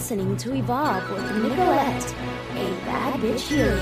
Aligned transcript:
listening 0.00 0.34
to 0.34 0.54
Evolve 0.54 1.10
with 1.10 1.42
Nicolette, 1.42 2.14
a 2.52 2.70
bad 2.86 3.20
bitch 3.20 3.40
healer. 3.40 3.78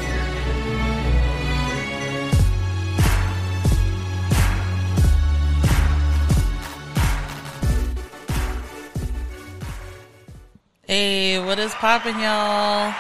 Hey, 10.89 11.39
what 11.39 11.61
is 11.61 11.73
poppin', 11.75 12.19
y'all? 12.19 12.91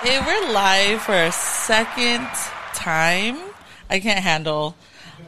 Hey, 0.00 0.18
we're 0.18 0.52
live 0.54 1.02
for 1.02 1.12
a 1.12 1.30
second 1.30 2.26
time. 2.72 3.36
I 3.90 4.00
can't 4.00 4.24
handle 4.24 4.74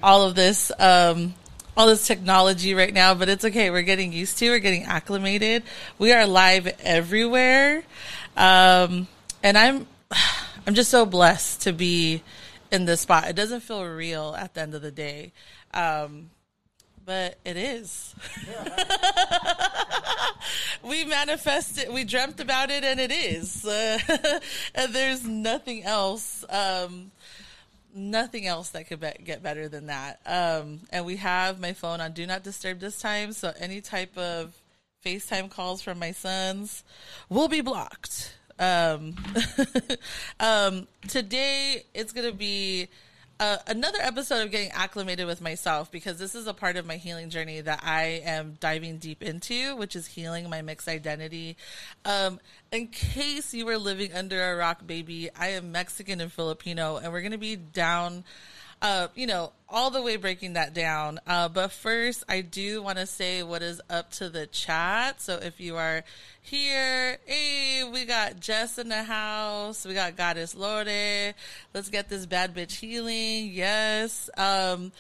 all 0.03 0.23
of 0.23 0.35
this, 0.35 0.73
um, 0.79 1.35
all 1.81 1.87
this 1.87 2.07
technology 2.07 2.75
right 2.75 2.93
now, 2.93 3.15
but 3.15 3.31
it's 3.31 3.43
okay. 3.43 3.71
We're 3.71 3.81
getting 3.81 4.13
used 4.13 4.37
to. 4.37 4.51
We're 4.51 4.59
getting 4.59 4.85
acclimated. 4.85 5.63
We 5.99 6.13
are 6.13 6.27
live 6.27 6.67
everywhere, 6.81 7.85
um, 8.37 9.09
and 9.43 9.57
I'm, 9.57 9.87
I'm 10.67 10.75
just 10.75 10.91
so 10.91 11.07
blessed 11.07 11.63
to 11.63 11.73
be 11.73 12.23
in 12.71 12.85
this 12.85 13.01
spot. 13.01 13.29
It 13.29 13.33
doesn't 13.35 13.61
feel 13.61 13.83
real 13.83 14.37
at 14.39 14.53
the 14.53 14.61
end 14.61 14.75
of 14.75 14.83
the 14.83 14.91
day. 14.91 15.33
Um, 15.73 16.29
but 17.07 17.39
it 17.47 17.57
is. 17.57 18.15
we 20.83 21.07
manifested, 21.07 21.91
we 21.91 22.05
dreamt 22.05 22.41
about 22.41 22.71
it, 22.71 22.85
and 22.85 23.01
it 23.01 23.11
is. 23.11 23.65
Uh, 23.65 24.39
and 24.75 24.93
there's 24.93 25.25
nothing 25.25 25.85
else, 25.85 26.45
um, 26.51 27.11
nothing 27.95 28.47
else 28.47 28.71
that 28.71 28.87
could 28.87 29.01
be- 29.01 29.25
get 29.25 29.43
better 29.43 29.69
than 29.69 29.87
that. 29.87 30.21
Um, 30.27 30.81
and 30.91 31.05
we 31.05 31.17
have 31.17 31.61
my 31.61 31.73
phone 31.73 32.01
on 32.01 32.13
Do 32.13 32.27
Not 32.27 32.43
Disturb 32.43 32.81
this 32.81 33.01
time, 33.01 33.33
so 33.33 33.53
any 33.59 33.81
type 33.81 34.17
of 34.17 34.55
FaceTime 35.05 35.51
calls 35.51 35.83
from 35.83 35.99
my 35.99 36.13
sons 36.13 36.85
will 37.29 37.49
be 37.49 37.61
blocked. 37.61 38.35
Um, 38.59 39.17
um, 40.41 40.87
today, 41.09 41.85
it's 41.95 42.13
going 42.13 42.31
to 42.31 42.37
be 42.37 42.89
uh, 43.41 43.57
another 43.67 43.99
episode 44.03 44.45
of 44.45 44.51
getting 44.51 44.71
acclimated 44.73 45.27
with 45.27 45.41
myself 45.41 45.91
because 45.91 46.19
this 46.19 46.35
is 46.35 46.47
a 46.47 46.53
part 46.53 46.77
of 46.77 46.85
my 46.85 46.97
healing 46.97 47.31
journey 47.31 47.63
that 47.63 47.81
I 47.83 48.21
am 48.27 48.59
diving 48.61 48.99
deep 48.99 49.23
into, 49.23 49.75
which 49.77 49.97
is 49.97 50.07
healing 50.07 50.51
my 50.51 50.61
mixed 50.61 50.87
identity. 50.87 51.57
Um, 52.05 52.39
in 52.71 52.89
case 52.89 53.55
you 53.55 53.65
were 53.65 53.79
living 53.79 54.13
under 54.13 54.53
a 54.53 54.57
rock, 54.57 54.87
baby, 54.87 55.31
I 55.35 55.53
am 55.53 55.73
Mexican 55.73 56.21
and 56.21 56.31
Filipino, 56.31 56.99
and 56.99 57.15
we're 57.15 57.23
going 57.23 57.33
to 57.33 57.39
be 57.39 57.57
down 57.57 58.25
uh, 58.83 59.09
you 59.15 59.27
know, 59.27 59.53
all 59.69 59.91
the 59.91 60.03
way 60.03 60.17
breaking 60.17 60.55
that 60.55 60.75
down. 60.75 61.21
Uh, 61.27 61.49
but 61.49 61.71
first, 61.71 62.25
I 62.29 62.41
do 62.41 62.83
want 62.83 62.99
to 62.99 63.07
say 63.07 63.43
what 63.43 63.63
is 63.63 63.81
up 63.91 64.11
to 64.13 64.29
the 64.29 64.47
chat. 64.47 65.21
So 65.21 65.35
if 65.37 65.61
you 65.61 65.77
are 65.77 66.03
here, 66.43 67.19
hey, 67.27 67.85
we 67.93 68.05
got 68.05 68.41
Jess 68.41 68.79
in 68.79 68.89
the 68.89 69.03
house. 69.03 69.85
We 69.85 69.95
got 69.95 70.17
Goddess 70.17 70.55
Lorde. 70.55 71.35
Let's 71.75 71.91
get 71.91 72.09
this 72.09 72.27
bad 72.27 72.55
bitch 72.55 72.73
healing. 72.73 73.51
Yes. 73.53 74.31
Um, 74.37 74.93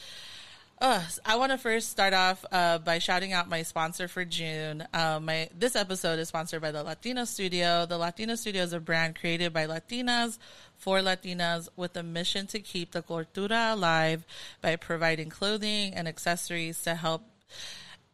uh, 0.80 1.02
I 1.26 1.36
want 1.36 1.52
to 1.52 1.58
first 1.58 1.90
start 1.90 2.14
off 2.14 2.42
uh, 2.50 2.78
by 2.78 3.00
shouting 3.00 3.34
out 3.34 3.50
my 3.50 3.64
sponsor 3.64 4.08
for 4.08 4.24
June. 4.24 4.86
Uh, 4.94 5.20
my 5.20 5.50
this 5.54 5.76
episode 5.76 6.18
is 6.18 6.28
sponsored 6.28 6.62
by 6.62 6.72
the 6.72 6.82
Latina 6.82 7.26
Studio. 7.26 7.84
The 7.84 7.98
Latina 7.98 8.34
Studio 8.34 8.62
is 8.62 8.72
a 8.72 8.80
brand 8.80 9.16
created 9.20 9.52
by 9.52 9.66
Latinas 9.66 10.38
for 10.80 11.00
Latinas 11.00 11.68
with 11.76 11.94
a 11.94 12.02
mission 12.02 12.46
to 12.48 12.58
keep 12.58 12.92
the 12.92 13.02
cultura 13.02 13.74
alive 13.74 14.24
by 14.62 14.74
providing 14.76 15.28
clothing 15.28 15.92
and 15.92 16.08
accessories 16.08 16.82
to 16.82 16.94
help 16.94 17.22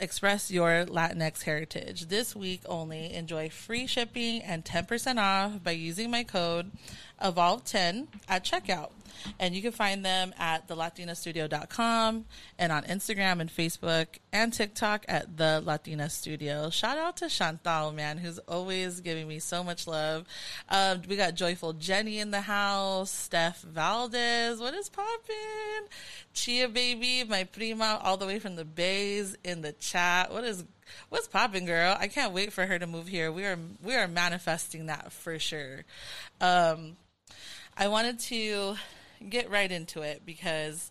express 0.01 0.51
your 0.51 0.85
Latinx 0.85 1.45
heritage. 1.45 2.07
This 2.07 2.35
week 2.35 2.63
only, 2.67 3.15
enjoy 3.15 3.49
free 3.51 3.87
shipping 3.87 4.43
and 4.43 4.65
10% 4.65 5.19
off 5.19 5.63
by 5.63 5.71
using 5.71 6.11
my 6.11 6.25
code 6.25 6.73
Evolve10 7.23 8.07
at 8.29 8.45
checkout. 8.45 8.91
And 9.39 9.55
you 9.55 9.63
can 9.63 9.73
find 9.73 10.05
them 10.05 10.35
at 10.39 10.69
thelatinastudio.com 10.69 12.25
and 12.59 12.73
on 12.73 12.83
Instagram 12.85 13.41
and 13.41 13.51
Facebook 13.51 14.07
and 14.33 14.53
TikTok 14.53 15.05
at 15.09 15.37
the 15.37 15.63
Latina 15.65 16.11
Studio. 16.11 16.71
Shout 16.71 16.99
out 16.99 17.17
to 17.19 17.29
Chantal, 17.29 17.93
man, 17.93 18.19
who's 18.19 18.39
always 18.41 19.01
giving 19.01 19.27
me 19.27 19.39
so 19.39 19.65
much 19.65 19.87
love. 19.87 20.27
Um, 20.69 21.03
we 21.09 21.17
got 21.17 21.35
Joyful 21.35 21.75
Jenny 21.75 22.19
in 22.19 22.31
the 22.31 22.43
house, 22.43 23.11
Steph 23.11 23.63
Valdez. 23.63 24.61
What 24.61 24.75
is 24.75 24.89
poppin'? 24.89 25.89
Chia 26.35 26.69
Baby, 26.69 27.25
my 27.25 27.45
prima, 27.45 28.01
all 28.03 28.17
the 28.17 28.27
way 28.27 28.39
from 28.39 28.57
the 28.57 28.65
Bays 28.65 29.37
in 29.45 29.63
the 29.63 29.73
chat. 29.73 30.33
What 30.33 30.45
is 30.45 30.65
what's 31.09 31.29
popping, 31.29 31.65
girl? 31.65 31.97
I 31.99 32.09
can't 32.09 32.33
wait 32.33 32.53
for 32.53 32.67
her 32.67 32.79
to 32.79 32.87
move 32.87 33.09
here. 33.09 33.33
We 33.33 33.45
are 33.45 33.59
we 33.83 33.95
are 33.95 34.07
manifesting 34.07 34.87
that 34.87 35.13
for 35.13 35.39
sure. 35.39 35.85
Um, 36.41 36.97
I 37.77 37.89
wanted 37.89 38.19
to 38.21 38.77
get 39.29 39.51
right 39.51 39.71
into 39.71 40.03
it 40.03 40.23
because 40.25 40.91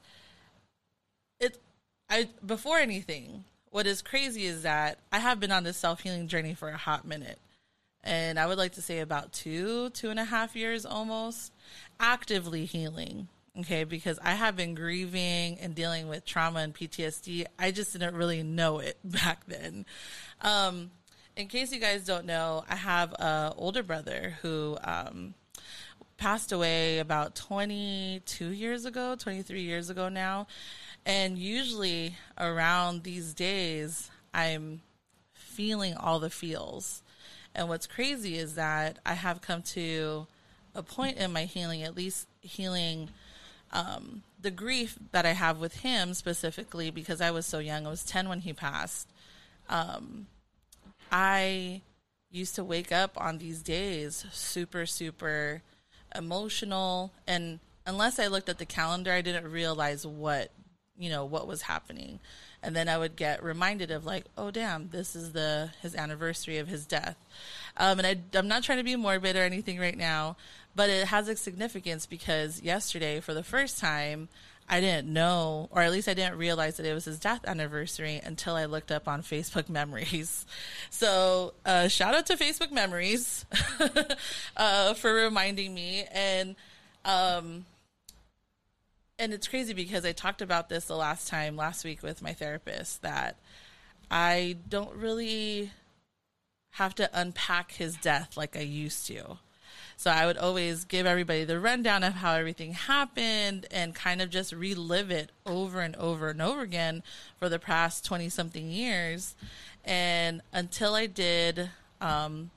it 1.39 1.57
I 2.09 2.29
before 2.45 2.77
anything, 2.77 3.43
what 3.71 3.87
is 3.87 4.01
crazy 4.01 4.45
is 4.45 4.63
that 4.63 4.99
I 5.11 5.19
have 5.19 5.39
been 5.39 5.51
on 5.51 5.63
this 5.63 5.77
self 5.77 6.01
healing 6.01 6.27
journey 6.27 6.53
for 6.53 6.69
a 6.69 6.77
hot 6.77 7.05
minute. 7.05 7.39
And 8.03 8.37
I 8.37 8.45
would 8.45 8.59
like 8.59 8.73
to 8.73 8.83
say 8.83 8.99
about 8.99 9.33
two, 9.33 9.89
two 9.89 10.11
and 10.11 10.19
a 10.19 10.23
half 10.23 10.55
years 10.55 10.85
almost, 10.85 11.51
actively 11.99 12.65
healing. 12.65 13.27
Okay, 13.59 13.83
because 13.83 14.19
I 14.21 14.31
have 14.31 14.55
been 14.55 14.75
grieving 14.75 15.57
and 15.59 15.73
dealing 15.73 16.07
with 16.07 16.25
trauma 16.25 16.59
and 16.59 16.73
PTSD. 16.73 17.45
I 17.57 17.71
just 17.71 17.93
didn't 17.93 18.15
really 18.15 18.43
know 18.43 18.79
it 18.79 18.99
back 19.03 19.45
then. 19.47 19.85
Um, 20.41 20.91
in 21.35 21.47
case 21.47 21.71
you 21.71 21.79
guys 21.79 22.05
don't 22.05 22.25
know, 22.25 22.63
I 22.69 22.75
have 22.75 23.13
a 23.13 23.53
older 23.57 23.81
brother 23.81 24.37
who 24.41 24.77
um, 24.83 25.33
passed 26.17 26.51
away 26.51 26.99
about 26.99 27.35
22 27.35 28.49
years 28.49 28.85
ago, 28.85 29.15
23 29.15 29.61
years 29.61 29.89
ago 29.89 30.09
now. 30.09 30.47
And 31.05 31.37
usually 31.37 32.15
around 32.37 33.03
these 33.03 33.33
days, 33.33 34.09
I'm 34.33 34.81
feeling 35.33 35.95
all 35.95 36.19
the 36.19 36.29
feels. 36.29 37.03
And 37.53 37.69
what's 37.69 37.87
crazy 37.87 38.37
is 38.37 38.55
that 38.55 38.99
I 39.05 39.13
have 39.13 39.41
come 39.41 39.61
to 39.63 40.27
a 40.73 40.83
point 40.83 41.17
in 41.17 41.31
my 41.31 41.43
healing, 41.43 41.83
at 41.83 41.95
least 41.95 42.27
healing 42.41 43.09
um, 43.71 44.23
the 44.41 44.51
grief 44.51 44.97
that 45.11 45.25
I 45.25 45.31
have 45.31 45.59
with 45.59 45.77
him 45.77 46.13
specifically 46.13 46.91
because 46.91 47.21
I 47.21 47.31
was 47.31 47.45
so 47.45 47.59
young. 47.59 47.85
I 47.85 47.89
was 47.89 48.03
10 48.03 48.29
when 48.29 48.41
he 48.41 48.53
passed. 48.53 49.09
Um, 49.69 50.27
I 51.11 51.81
used 52.31 52.55
to 52.55 52.63
wake 52.63 52.91
up 52.91 53.19
on 53.19 53.37
these 53.37 53.61
days 53.61 54.25
super, 54.31 54.85
super 54.85 55.61
emotional 56.17 57.11
and 57.27 57.59
unless 57.85 58.19
I 58.19 58.27
looked 58.27 58.49
at 58.49 58.57
the 58.57 58.65
calendar, 58.65 59.11
I 59.11 59.21
didn't 59.21 59.51
realize 59.51 60.05
what 60.05 60.51
you 60.97 61.09
know 61.09 61.25
what 61.25 61.47
was 61.47 61.63
happening, 61.63 62.19
and 62.63 62.75
then 62.75 62.87
I 62.87 62.97
would 62.97 63.15
get 63.15 63.43
reminded 63.43 63.91
of 63.91 64.05
like, 64.05 64.25
oh 64.37 64.51
damn, 64.51 64.89
this 64.89 65.15
is 65.15 65.33
the 65.33 65.71
his 65.81 65.95
anniversary 65.95 66.57
of 66.57 66.67
his 66.67 66.85
death, 66.85 67.17
um, 67.77 67.99
and 67.99 68.07
I, 68.07 68.37
I'm 68.37 68.47
not 68.47 68.63
trying 68.63 68.77
to 68.79 68.83
be 68.83 68.95
morbid 68.95 69.35
or 69.35 69.43
anything 69.43 69.79
right 69.79 69.97
now, 69.97 70.37
but 70.75 70.89
it 70.89 71.07
has 71.07 71.27
a 71.27 71.35
significance 71.35 72.05
because 72.05 72.61
yesterday, 72.61 73.19
for 73.19 73.33
the 73.33 73.43
first 73.43 73.79
time, 73.79 74.29
I 74.67 74.81
didn't 74.81 75.13
know, 75.13 75.69
or 75.71 75.83
at 75.83 75.91
least 75.91 76.07
I 76.07 76.15
didn't 76.15 76.37
realize 76.37 76.77
that 76.77 76.87
it 76.87 76.93
was 76.93 77.05
his 77.05 77.19
death 77.19 77.41
anniversary 77.45 78.19
until 78.23 78.55
I 78.55 78.65
looked 78.65 78.91
up 78.91 79.07
on 79.07 79.21
Facebook 79.21 79.69
Memories. 79.69 80.45
So, 80.89 81.53
uh, 81.65 81.89
shout 81.89 82.15
out 82.15 82.25
to 82.27 82.37
Facebook 82.37 82.71
Memories 82.71 83.45
uh, 84.57 84.93
for 84.93 85.13
reminding 85.13 85.73
me. 85.73 86.05
And, 86.09 86.55
um, 87.03 87.65
and 89.19 89.33
it's 89.33 89.47
crazy 89.47 89.73
because 89.73 90.05
I 90.05 90.13
talked 90.13 90.41
about 90.41 90.69
this 90.69 90.85
the 90.85 90.95
last 90.95 91.27
time, 91.27 91.57
last 91.57 91.83
week, 91.83 92.01
with 92.01 92.21
my 92.21 92.31
therapist 92.31 93.01
that 93.01 93.35
I 94.09 94.55
don't 94.69 94.95
really 94.95 95.71
have 96.71 96.95
to 96.95 97.09
unpack 97.13 97.73
his 97.73 97.97
death 97.97 98.37
like 98.37 98.55
I 98.55 98.61
used 98.61 99.05
to. 99.07 99.37
So 99.97 100.11
I 100.11 100.25
would 100.25 100.37
always 100.37 100.83
give 100.83 101.05
everybody 101.05 101.45
the 101.45 101.59
rundown 101.59 102.03
of 102.03 102.15
how 102.15 102.33
everything 102.33 102.73
happened 102.73 103.65
and 103.71 103.95
kind 103.95 104.21
of 104.21 104.29
just 104.29 104.51
relive 104.51 105.09
it 105.09 105.31
over 105.45 105.81
and 105.81 105.95
over 105.95 106.29
and 106.29 106.41
over 106.41 106.61
again 106.61 107.01
for 107.39 107.49
the 107.49 107.59
past 107.59 108.05
20 108.05 108.29
something 108.29 108.69
years. 108.69 109.35
And 109.83 110.41
until 110.51 110.95
I 110.95 111.05
did 111.05 111.69
um, 112.01 112.51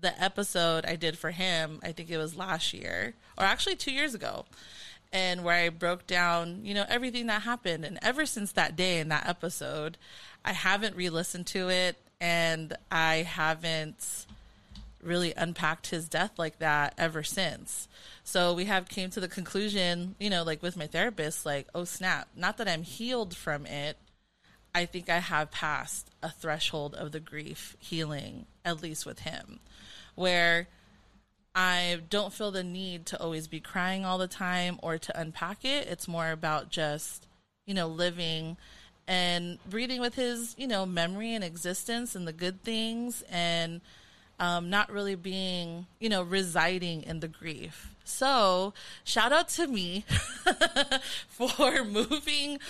the 0.00 0.20
episode 0.22 0.84
I 0.86 0.96
did 0.96 1.18
for 1.18 1.30
him, 1.30 1.80
I 1.82 1.92
think 1.92 2.10
it 2.10 2.18
was 2.18 2.36
last 2.36 2.72
year, 2.72 3.14
or 3.36 3.44
actually 3.44 3.76
two 3.76 3.92
years 3.92 4.14
ago, 4.14 4.44
and 5.12 5.44
where 5.44 5.64
I 5.64 5.68
broke 5.70 6.06
down, 6.06 6.60
you 6.64 6.74
know, 6.74 6.84
everything 6.88 7.26
that 7.26 7.42
happened. 7.42 7.84
And 7.84 7.98
ever 8.02 8.26
since 8.26 8.52
that 8.52 8.76
day 8.76 9.00
in 9.00 9.08
that 9.08 9.28
episode, 9.28 9.96
I 10.44 10.52
haven't 10.52 10.96
re 10.96 11.10
listened 11.10 11.46
to 11.48 11.68
it 11.68 11.96
and 12.20 12.74
I 12.90 13.16
haven't 13.16 14.25
really 15.06 15.32
unpacked 15.36 15.88
his 15.88 16.08
death 16.08 16.32
like 16.38 16.58
that 16.58 16.94
ever 16.98 17.22
since. 17.22 17.88
So 18.24 18.52
we 18.52 18.64
have 18.64 18.88
came 18.88 19.10
to 19.10 19.20
the 19.20 19.28
conclusion, 19.28 20.16
you 20.18 20.28
know, 20.28 20.42
like 20.42 20.62
with 20.62 20.76
my 20.76 20.86
therapist, 20.86 21.46
like, 21.46 21.68
oh 21.74 21.84
snap, 21.84 22.28
not 22.36 22.58
that 22.58 22.68
I'm 22.68 22.82
healed 22.82 23.36
from 23.36 23.66
it. 23.66 23.96
I 24.74 24.84
think 24.84 25.08
I 25.08 25.20
have 25.20 25.50
passed 25.50 26.10
a 26.22 26.30
threshold 26.30 26.94
of 26.94 27.12
the 27.12 27.20
grief 27.20 27.76
healing, 27.78 28.46
at 28.64 28.82
least 28.82 29.06
with 29.06 29.20
him, 29.20 29.60
where 30.14 30.68
I 31.54 32.00
don't 32.10 32.34
feel 32.34 32.50
the 32.50 32.62
need 32.62 33.06
to 33.06 33.20
always 33.20 33.48
be 33.48 33.60
crying 33.60 34.04
all 34.04 34.18
the 34.18 34.28
time 34.28 34.78
or 34.82 34.98
to 34.98 35.18
unpack 35.18 35.64
it. 35.64 35.86
It's 35.86 36.06
more 36.06 36.30
about 36.30 36.68
just, 36.68 37.26
you 37.64 37.72
know, 37.72 37.88
living 37.88 38.58
and 39.08 39.58
breathing 39.70 40.02
with 40.02 40.16
his, 40.16 40.54
you 40.58 40.66
know, 40.66 40.84
memory 40.84 41.32
and 41.32 41.42
existence 41.42 42.14
and 42.14 42.28
the 42.28 42.32
good 42.34 42.62
things 42.62 43.22
and 43.30 43.80
um, 44.38 44.70
not 44.70 44.90
really 44.90 45.14
being, 45.14 45.86
you 45.98 46.08
know, 46.08 46.22
residing 46.22 47.02
in 47.02 47.20
the 47.20 47.28
grief. 47.28 47.94
So, 48.04 48.72
shout 49.04 49.32
out 49.32 49.48
to 49.50 49.66
me 49.66 50.04
for 51.28 51.84
moving 51.90 52.60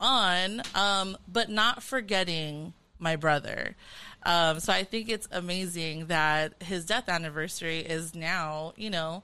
on, 0.00 0.62
um, 0.74 1.16
but 1.30 1.50
not 1.50 1.82
forgetting 1.82 2.72
my 2.98 3.16
brother. 3.16 3.76
Um, 4.24 4.58
so 4.58 4.72
I 4.72 4.82
think 4.82 5.08
it's 5.08 5.28
amazing 5.30 6.06
that 6.06 6.54
his 6.62 6.84
death 6.84 7.08
anniversary 7.08 7.78
is 7.78 8.14
now, 8.14 8.72
you 8.76 8.90
know, 8.90 9.22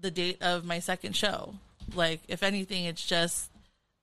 the 0.00 0.10
date 0.10 0.40
of 0.40 0.64
my 0.64 0.78
second 0.78 1.16
show. 1.16 1.54
Like, 1.94 2.20
if 2.28 2.42
anything, 2.42 2.84
it's 2.84 3.04
just 3.04 3.50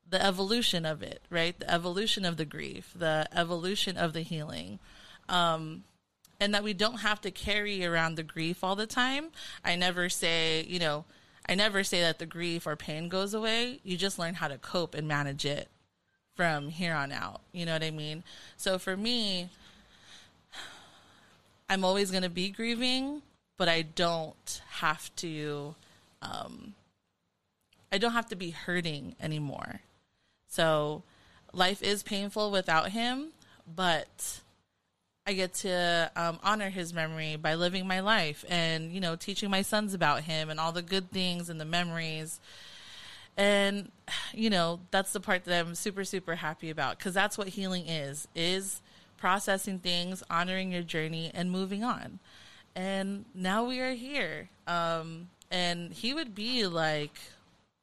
the 0.10 0.24
evolution 0.24 0.86
of 0.86 1.02
it, 1.02 1.22
right? 1.30 1.58
The 1.58 1.72
evolution 1.72 2.26
of 2.26 2.38
the 2.38 2.46
grief, 2.46 2.92
the 2.96 3.28
evolution 3.34 3.98
of 3.98 4.14
the 4.14 4.22
healing. 4.22 4.80
Um, 5.30 5.84
and 6.40 6.54
that 6.54 6.64
we 6.64 6.74
don't 6.74 7.00
have 7.00 7.22
to 7.22 7.32
carry 7.32 7.86
around 7.86 8.16
the 8.16 8.24
grief 8.24 8.64
all 8.64 8.76
the 8.76 8.88
time. 8.88 9.28
I 9.64 9.76
never 9.76 10.10
say, 10.10 10.66
you 10.68 10.80
know, 10.80 11.06
I 11.48 11.56
never 11.56 11.84
say 11.84 12.02
that 12.02 12.20
the 12.20 12.26
grief 12.26 12.66
or 12.66 12.76
pain 12.76 13.08
goes 13.10 13.34
away. 13.34 13.80
You 13.84 13.98
just 13.98 14.20
learn 14.20 14.36
how 14.36 14.48
to 14.48 14.58
cope 14.58 14.96
and 14.96 15.08
manage 15.08 15.46
it 15.46 15.70
from 16.36 16.70
here 16.70 16.94
on 16.94 17.12
out. 17.12 17.42
You 17.52 17.66
know 17.66 17.74
what 17.74 17.84
I 17.84 17.92
mean? 17.92 18.24
So 18.58 18.78
for 18.78 18.98
me, 18.98 19.50
I'm 21.70 21.84
always 21.84 22.12
going 22.12 22.24
to 22.24 22.30
be 22.30 22.50
grieving, 22.50 23.22
but 23.58 23.70
I 23.70 23.82
don't 23.84 24.62
have 24.70 25.16
to 25.18 25.76
um 26.22 26.74
I 27.92 27.98
don't 27.98 28.12
have 28.12 28.28
to 28.30 28.36
be 28.36 28.50
hurting 28.50 29.16
anymore. 29.22 29.82
So 30.48 31.04
life 31.54 31.82
is 31.82 32.04
painful 32.04 32.52
without 32.52 32.90
him, 32.90 33.30
but 33.74 34.42
I 35.28 35.34
get 35.34 35.56
to 35.56 36.12
um, 36.16 36.40
honor 36.44 36.70
his 36.70 36.94
memory 36.94 37.36
by 37.36 37.56
living 37.56 37.88
my 37.88 38.02
life 38.02 38.46
and, 38.48 38.92
you 38.92 39.00
know, 39.00 39.16
teaching 39.16 39.50
my 39.50 39.64
sons 39.64 39.96
about 39.96 40.22
him 40.22 40.52
and 40.52 40.60
all 40.60 40.72
the 40.72 40.84
good 40.84 41.10
things 41.10 41.50
and 41.50 41.60
the 41.60 41.66
memories. 41.66 42.40
And, 43.36 43.92
you 44.34 44.52
know, 44.52 44.82
that's 44.92 45.14
the 45.14 45.20
part 45.20 45.46
that 45.46 45.66
I'm 45.66 45.74
super, 45.74 46.04
super 46.04 46.36
happy 46.36 46.70
about 46.70 47.00
because 47.00 47.16
that's 47.16 47.40
what 47.40 47.48
healing 47.50 47.88
is, 47.88 48.28
is 48.36 48.82
processing 49.18 49.80
things, 49.80 50.22
honoring 50.30 50.72
your 50.72 50.84
journey 50.84 51.32
and 51.34 51.50
moving 51.50 51.84
on. 51.84 52.20
And 52.76 53.26
now 53.34 53.64
we 53.64 53.80
are 53.80 53.94
here. 53.94 54.50
Um, 54.68 55.30
and 55.50 55.92
he 55.92 56.14
would 56.14 56.36
be 56.36 56.68
like 56.68 57.18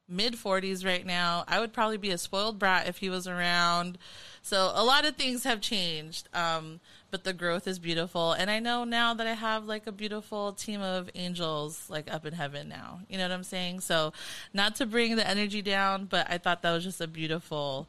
mid 0.09 0.35
40s 0.35 0.85
right 0.85 1.05
now. 1.05 1.45
I 1.49 1.59
would 1.59 1.73
probably 1.73 1.97
be 1.97 2.11
a 2.11 2.19
spoiled 2.19 2.59
brat 2.61 2.87
if 2.87 2.99
he 2.99 3.09
was 3.09 3.27
around. 3.27 3.99
So 4.43 4.71
a 4.75 4.85
lot 4.85 5.05
of 5.05 5.17
things 5.17 5.45
have 5.45 5.61
changed. 5.61 6.29
Um, 6.35 6.81
but 7.13 7.25
the 7.25 7.33
growth 7.35 7.69
is 7.69 7.79
beautiful. 7.79 8.33
And 8.33 8.51
I 8.51 8.59
know 8.59 8.85
now 8.85 9.13
that 9.13 9.27
I 9.27 9.35
have 9.35 9.67
like 9.67 9.87
a 9.87 9.93
beautiful 9.93 10.55
team 10.55 10.81
of 10.81 11.11
angels 11.15 11.85
like 11.91 12.13
up 12.13 12.25
in 12.25 12.33
heaven 12.33 12.71
now. 12.71 13.01
You 13.09 13.19
know 13.19 13.25
what 13.25 13.33
I'm 13.33 13.45
saying? 13.45 13.81
So 13.81 14.15
not 14.55 14.77
to 14.77 14.87
bring 14.87 15.15
the 15.17 15.29
energy 15.29 15.61
down, 15.61 16.07
but 16.07 16.27
I 16.31 16.39
thought 16.39 16.63
that 16.63 16.73
was 16.73 16.83
just 16.83 17.03
a 17.03 17.07
beautiful 17.07 17.87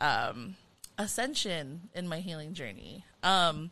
um, 0.00 0.56
ascension 0.98 1.82
in 1.94 2.08
my 2.08 2.18
healing 2.18 2.54
journey. 2.54 3.04
Um, 3.22 3.70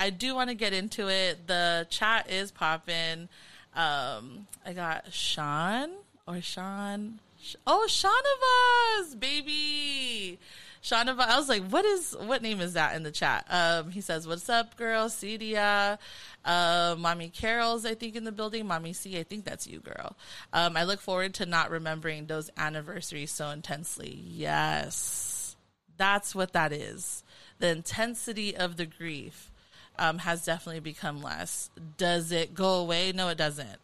I 0.00 0.08
do 0.08 0.34
want 0.34 0.48
to 0.48 0.54
get 0.54 0.72
into 0.72 1.08
it. 1.08 1.46
The 1.46 1.86
chat 1.90 2.30
is 2.30 2.50
popping. 2.50 3.28
Um, 3.76 4.46
I 4.64 4.72
got 4.74 5.12
Sean 5.12 5.90
or 6.28 6.42
Sean. 6.42 7.20
Oh, 7.66 7.86
Shaunavaz, 7.88 9.18
baby. 9.18 10.38
Shaunavaz. 10.82 11.26
I 11.26 11.38
was 11.38 11.48
like, 11.48 11.66
what 11.68 11.84
is 11.84 12.14
what 12.20 12.42
name 12.42 12.60
is 12.60 12.74
that 12.74 12.94
in 12.94 13.02
the 13.02 13.10
chat? 13.10 13.46
Um, 13.48 13.90
he 13.90 14.00
says, 14.00 14.28
"What's 14.28 14.48
up, 14.48 14.76
girl?" 14.76 15.08
Cedia, 15.08 15.98
uh, 16.44 16.96
mommy 16.98 17.30
Carol's, 17.30 17.86
I 17.86 17.94
think, 17.94 18.14
in 18.14 18.24
the 18.24 18.32
building. 18.32 18.66
Mommy 18.66 18.92
C, 18.92 19.18
I 19.18 19.22
think 19.22 19.44
that's 19.44 19.66
you, 19.66 19.80
girl. 19.80 20.16
Um, 20.52 20.76
I 20.76 20.84
look 20.84 21.00
forward 21.00 21.34
to 21.34 21.46
not 21.46 21.70
remembering 21.70 22.26
those 22.26 22.50
anniversaries 22.56 23.30
so 23.30 23.48
intensely. 23.48 24.22
Yes, 24.24 25.56
that's 25.96 26.34
what 26.34 26.52
that 26.52 26.72
is. 26.72 27.24
The 27.58 27.68
intensity 27.68 28.56
of 28.56 28.76
the 28.76 28.86
grief 28.86 29.50
um, 29.98 30.18
has 30.18 30.44
definitely 30.44 30.80
become 30.80 31.22
less. 31.22 31.70
Does 31.96 32.30
it 32.30 32.54
go 32.54 32.74
away? 32.74 33.12
No, 33.12 33.28
it 33.28 33.38
doesn't. 33.38 33.78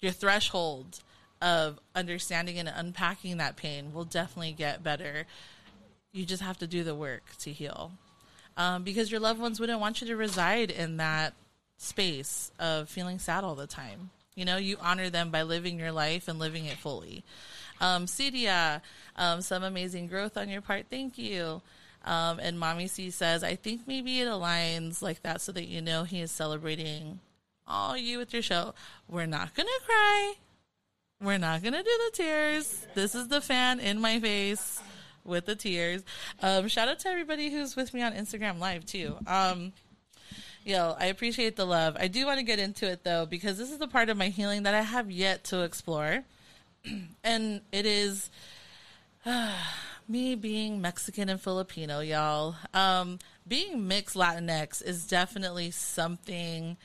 Your 0.00 0.12
threshold 0.12 1.00
of 1.40 1.78
understanding 1.94 2.58
and 2.58 2.68
unpacking 2.68 3.38
that 3.38 3.56
pain 3.56 3.92
will 3.92 4.04
definitely 4.04 4.52
get 4.52 4.82
better. 4.82 5.26
You 6.12 6.24
just 6.24 6.42
have 6.42 6.58
to 6.58 6.66
do 6.66 6.84
the 6.84 6.94
work 6.94 7.22
to 7.40 7.52
heal. 7.52 7.92
Um, 8.56 8.82
because 8.82 9.10
your 9.10 9.20
loved 9.20 9.40
ones 9.40 9.58
wouldn't 9.58 9.80
want 9.80 10.00
you 10.00 10.06
to 10.08 10.16
reside 10.16 10.70
in 10.70 10.98
that 10.98 11.34
space 11.78 12.52
of 12.58 12.88
feeling 12.88 13.18
sad 13.18 13.42
all 13.42 13.54
the 13.54 13.66
time. 13.66 14.10
You 14.34 14.44
know, 14.44 14.58
you 14.58 14.76
honor 14.80 15.08
them 15.08 15.30
by 15.30 15.42
living 15.42 15.78
your 15.78 15.92
life 15.92 16.28
and 16.28 16.38
living 16.38 16.66
it 16.66 16.76
fully. 16.76 17.24
Um, 17.80 18.06
um, 19.16 19.40
some 19.40 19.62
amazing 19.62 20.06
growth 20.06 20.36
on 20.36 20.48
your 20.48 20.60
part. 20.60 20.86
Thank 20.90 21.16
you. 21.16 21.62
Um, 22.04 22.38
and 22.38 22.58
Mommy 22.58 22.86
C 22.86 23.10
says, 23.10 23.42
I 23.42 23.56
think 23.56 23.82
maybe 23.86 24.20
it 24.20 24.28
aligns 24.28 25.02
like 25.02 25.22
that 25.22 25.40
so 25.40 25.52
that 25.52 25.66
you 25.66 25.80
know 25.80 26.04
he 26.04 26.20
is 26.20 26.30
celebrating 26.30 27.20
all 27.66 27.96
you 27.96 28.18
with 28.18 28.32
your 28.32 28.42
show. 28.42 28.74
We're 29.08 29.26
not 29.26 29.54
going 29.54 29.66
to 29.66 29.86
cry. 29.86 30.34
We're 31.22 31.36
not 31.36 31.62
gonna 31.62 31.82
do 31.82 32.00
the 32.10 32.16
tears. 32.16 32.86
This 32.94 33.14
is 33.14 33.28
the 33.28 33.42
fan 33.42 33.78
in 33.78 34.00
my 34.00 34.18
face 34.20 34.80
with 35.22 35.44
the 35.44 35.54
tears. 35.54 36.02
Um, 36.40 36.66
shout 36.68 36.88
out 36.88 36.98
to 37.00 37.08
everybody 37.08 37.50
who's 37.50 37.76
with 37.76 37.92
me 37.92 38.00
on 38.00 38.14
Instagram 38.14 38.58
Live 38.58 38.86
too. 38.86 39.18
Um, 39.26 39.74
yo, 40.64 40.96
I 40.98 41.06
appreciate 41.06 41.56
the 41.56 41.66
love. 41.66 41.94
I 42.00 42.08
do 42.08 42.24
want 42.24 42.38
to 42.38 42.42
get 42.42 42.58
into 42.58 42.90
it 42.90 43.04
though 43.04 43.26
because 43.26 43.58
this 43.58 43.70
is 43.70 43.76
the 43.76 43.86
part 43.86 44.08
of 44.08 44.16
my 44.16 44.28
healing 44.28 44.62
that 44.62 44.72
I 44.72 44.80
have 44.80 45.10
yet 45.10 45.44
to 45.44 45.60
explore, 45.60 46.24
and 47.24 47.60
it 47.70 47.84
is 47.84 48.30
me 50.08 50.36
being 50.36 50.80
Mexican 50.80 51.28
and 51.28 51.40
Filipino, 51.40 52.00
y'all. 52.00 52.54
Um, 52.72 53.18
being 53.46 53.86
mixed 53.86 54.16
Latinx 54.16 54.82
is 54.82 55.06
definitely 55.06 55.70
something 55.70 56.78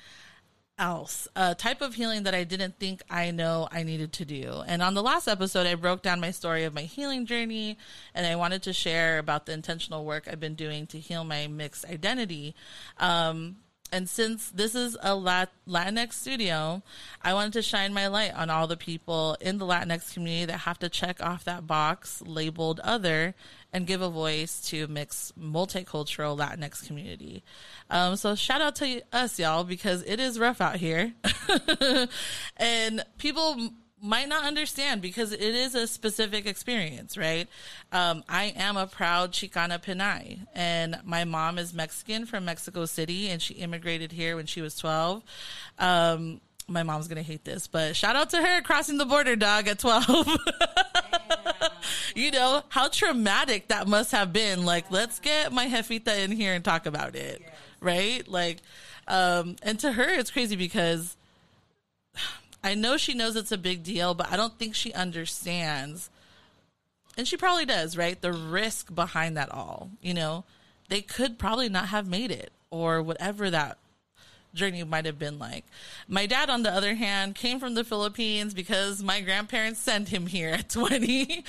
else, 0.78 1.28
a 1.36 1.56
type 1.56 1.82
of 1.82 1.96
healing 1.96 2.24
that 2.24 2.36
I 2.36 2.44
didn't 2.44 2.80
think 2.80 3.02
I 3.10 3.32
know 3.32 3.68
I 3.72 3.84
needed 3.84 4.14
to 4.14 4.26
do. 4.26 4.64
And 4.68 4.82
on 4.82 4.94
the 4.94 5.04
last 5.04 5.28
episode, 5.28 5.68
I 5.68 5.76
broke 5.76 6.02
down 6.02 6.20
my 6.20 6.32
story 6.32 6.64
of 6.64 6.74
my 6.74 6.82
healing 6.82 7.26
journey 7.26 7.78
and 8.14 8.26
I 8.26 8.36
wanted 8.36 8.64
to 8.64 8.74
share 8.74 9.18
about 9.20 9.46
the 9.46 9.54
intentional 9.54 10.06
work 10.06 10.28
I've 10.28 10.40
been 10.40 10.56
doing 10.56 10.88
to 10.88 11.00
heal 11.00 11.24
my 11.24 11.48
mixed 11.48 11.86
identity. 11.86 12.56
Um, 12.98 13.58
and 13.92 14.10
since 14.10 14.50
this 14.50 14.76
is 14.76 14.98
a 15.02 15.16
Lat- 15.16 15.54
Latinx 15.68 16.14
studio, 16.14 16.82
I 17.22 17.34
wanted 17.34 17.54
to 17.54 17.62
shine 17.62 17.94
my 17.94 18.08
light 18.08 18.34
on 18.34 18.50
all 18.50 18.68
the 18.68 18.78
people 18.78 19.38
in 19.40 19.58
the 19.58 19.66
Latinx 19.66 20.14
community 20.14 20.46
that 20.46 20.60
have 20.60 20.80
to 20.80 20.90
check 20.90 21.22
off 21.24 21.44
that 21.46 21.68
box 21.68 22.22
labeled 22.26 22.80
other 22.82 23.36
and 23.72 23.88
give 23.88 24.02
a 24.02 24.10
voice 24.10 24.62
to 24.70 24.88
mixed 24.88 25.40
multicultural 25.40 26.38
Latinx 26.38 26.86
community. 26.86 27.44
Um, 27.90 28.16
so 28.16 28.36
shout 28.36 28.62
out 28.62 28.76
to 28.78 29.02
us, 29.14 29.38
y'all, 29.40 29.64
because 29.64 30.02
it 30.04 30.20
is 30.20 30.40
rough 30.40 30.62
out 30.62 30.78
here. 30.78 31.14
and 32.58 33.04
people 33.18 33.72
might 34.06 34.30
not 34.30 34.46
understand 34.46 35.02
because 35.02 35.32
it 35.32 35.42
is 35.42 35.76
a 35.76 35.88
specific 35.88 36.46
experience, 36.46 37.18
right? 37.18 37.48
Um, 37.92 38.24
I 38.30 38.54
am 38.56 38.78
a 38.78 38.88
proud 38.88 39.32
Chicana 39.32 39.82
Pinay, 39.82 40.40
and 40.54 41.00
my 41.04 41.24
mom 41.24 41.58
is 41.58 41.74
Mexican 41.74 42.26
from 42.26 42.46
Mexico 42.46 42.86
City, 42.86 43.30
and 43.30 43.42
she 43.42 43.56
immigrated 43.56 44.12
here 44.12 44.36
when 44.36 44.46
she 44.46 44.62
was 44.62 44.78
12. 44.78 45.24
Um, 45.80 46.40
my 46.68 46.84
mom's 46.84 47.08
gonna 47.08 47.22
hate 47.22 47.44
this, 47.44 47.68
but 47.68 47.96
shout 47.96 48.16
out 48.16 48.30
to 48.32 48.38
her 48.38 48.62
crossing 48.62 48.98
the 48.98 49.06
border, 49.06 49.36
dog, 49.36 49.68
at 49.68 49.80
12. 49.80 50.08
you 52.16 52.32
know, 52.32 52.64
how 52.70 52.88
traumatic 52.88 53.68
that 53.70 53.88
must 53.88 54.12
have 54.12 54.32
been. 54.32 54.66
Like, 54.66 54.92
let's 54.92 55.20
get 55.20 55.52
my 55.52 55.68
jefita 55.68 56.24
in 56.24 56.32
here 56.32 56.54
and 56.54 56.64
talk 56.64 56.86
about 56.86 57.16
it, 57.16 57.42
right? 57.82 58.28
Like, 58.28 58.58
um, 59.08 59.56
and 59.62 59.80
to 59.80 59.92
her, 59.92 60.10
it's 60.10 60.32
crazy 60.32 60.56
because 60.56 61.16
I 62.66 62.74
know 62.74 62.98
she 62.98 63.14
knows 63.14 63.36
it's 63.36 63.52
a 63.52 63.60
big 63.60 63.84
deal, 63.84 64.16
but 64.16 64.32
I 64.32 64.36
don't 64.36 64.58
think 64.58 64.74
she 64.74 64.92
understands. 64.92 66.10
And 67.16 67.28
she 67.28 67.38
probably 67.38 67.66
does, 67.66 67.96
right? 67.96 68.20
The 68.20 68.34
risk 68.34 68.94
behind 68.94 69.38
that 69.38 69.52
all. 69.52 69.92
You 70.02 70.16
know, 70.16 70.46
they 70.90 71.02
could 71.02 71.38
probably 71.38 71.70
not 71.70 71.90
have 71.90 72.08
made 72.08 72.32
it 72.32 72.52
or 72.72 73.04
whatever 73.04 73.52
that 73.52 73.78
journey 74.56 74.84
might 74.84 75.06
have 75.06 75.20
been 75.20 75.38
like. 75.38 75.66
My 76.08 76.26
dad, 76.26 76.50
on 76.50 76.64
the 76.64 76.72
other 76.72 76.96
hand, 76.96 77.36
came 77.36 77.60
from 77.60 77.76
the 77.76 77.84
Philippines 77.84 78.54
because 78.54 79.04
my 79.04 79.22
grandparents 79.22 79.80
sent 79.80 80.10
him 80.10 80.28
here 80.28 80.50
at 80.50 80.70
20 80.76 81.44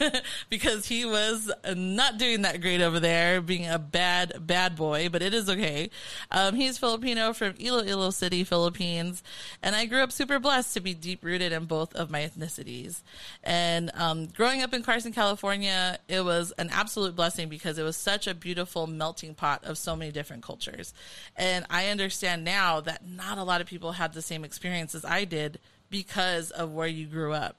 because 0.48 0.86
he 0.86 1.04
was 1.04 1.50
not 1.74 2.18
doing 2.18 2.42
that 2.42 2.60
great 2.60 2.80
over 2.80 3.00
there, 3.00 3.40
being 3.40 3.68
a 3.68 3.78
bad, 3.78 4.46
bad 4.46 4.76
boy, 4.76 5.08
but 5.10 5.22
it 5.22 5.34
is 5.34 5.50
okay. 5.50 5.90
Um, 6.30 6.54
he's 6.54 6.78
Filipino 6.78 7.32
from 7.32 7.54
Iloilo 7.58 8.10
City, 8.10 8.44
Philippines. 8.44 9.22
And 9.62 9.74
I 9.74 9.86
grew 9.86 10.02
up 10.02 10.12
super 10.12 10.38
blessed 10.38 10.74
to 10.74 10.80
be 10.80 10.94
deep 10.94 11.24
rooted 11.24 11.52
in 11.52 11.64
both 11.64 11.94
of 11.94 12.10
my 12.10 12.20
ethnicities. 12.20 13.02
And 13.42 13.90
um, 13.94 14.26
growing 14.26 14.62
up 14.62 14.72
in 14.72 14.82
Carson, 14.82 15.12
California, 15.12 15.98
it 16.08 16.24
was 16.24 16.52
an 16.52 16.70
absolute 16.70 17.16
blessing 17.16 17.48
because 17.48 17.78
it 17.78 17.82
was 17.82 17.96
such 17.96 18.26
a 18.26 18.34
beautiful 18.34 18.86
melting 18.86 19.34
pot 19.34 19.64
of 19.64 19.76
so 19.76 19.96
many 19.96 20.12
different 20.12 20.42
cultures. 20.42 20.94
And 21.36 21.66
I 21.68 21.88
understand 21.88 22.44
now 22.44 22.51
that 22.84 23.06
not 23.06 23.38
a 23.38 23.44
lot 23.44 23.60
of 23.60 23.66
people 23.66 23.92
had 23.92 24.12
the 24.12 24.22
same 24.22 24.44
experience 24.44 24.94
as 24.94 25.04
I 25.04 25.24
did 25.24 25.58
because 25.90 26.50
of 26.50 26.72
where 26.72 26.86
you 26.86 27.06
grew 27.06 27.32
up. 27.32 27.56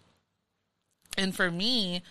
And 1.17 1.35
for 1.35 1.49
me, 1.49 2.01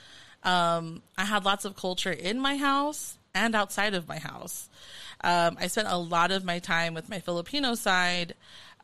um, 0.43 1.03
I 1.17 1.25
had 1.25 1.45
lots 1.45 1.65
of 1.65 1.77
culture 1.77 2.13
in 2.13 2.39
my 2.39 2.57
house 2.57 3.19
and 3.35 3.55
outside 3.55 3.95
of 3.95 4.09
my 4.09 4.19
house. 4.19 4.69
Um, 5.23 5.57
I 5.61 5.69
spent 5.69 5.89
a 5.89 5.97
lot 5.97 6.31
of 6.31 6.45
my 6.45 6.59
time 6.59 6.95
with 6.95 7.09
my 7.09 7.21
Filipino 7.21 7.75
side 7.75 8.35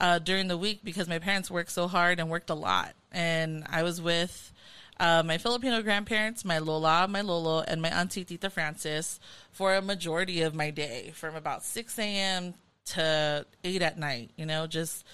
uh, 0.00 0.18
during 0.18 0.48
the 0.48 0.56
week 0.56 0.80
because 0.84 1.08
my 1.08 1.18
parents 1.18 1.50
worked 1.50 1.70
so 1.70 1.88
hard 1.88 2.20
and 2.20 2.30
worked 2.30 2.50
a 2.50 2.54
lot. 2.54 2.94
And 3.10 3.64
I 3.68 3.82
was 3.82 4.00
with 4.00 4.52
uh, 5.00 5.22
my 5.24 5.38
Filipino 5.38 5.82
grandparents, 5.82 6.44
my 6.44 6.58
Lola, 6.58 7.06
my 7.08 7.20
Lolo, 7.20 7.60
and 7.60 7.82
my 7.82 7.88
Auntie 7.88 8.24
Tita 8.24 8.50
Francis 8.50 9.20
for 9.50 9.74
a 9.74 9.82
majority 9.82 10.42
of 10.42 10.54
my 10.54 10.70
day 10.70 11.12
from 11.14 11.34
about 11.34 11.64
6 11.64 11.98
a.m. 11.98 12.54
to 12.94 13.46
8 13.64 13.82
at 13.82 13.98
night, 13.98 14.30
you 14.36 14.46
know, 14.46 14.66
just, 14.66 15.04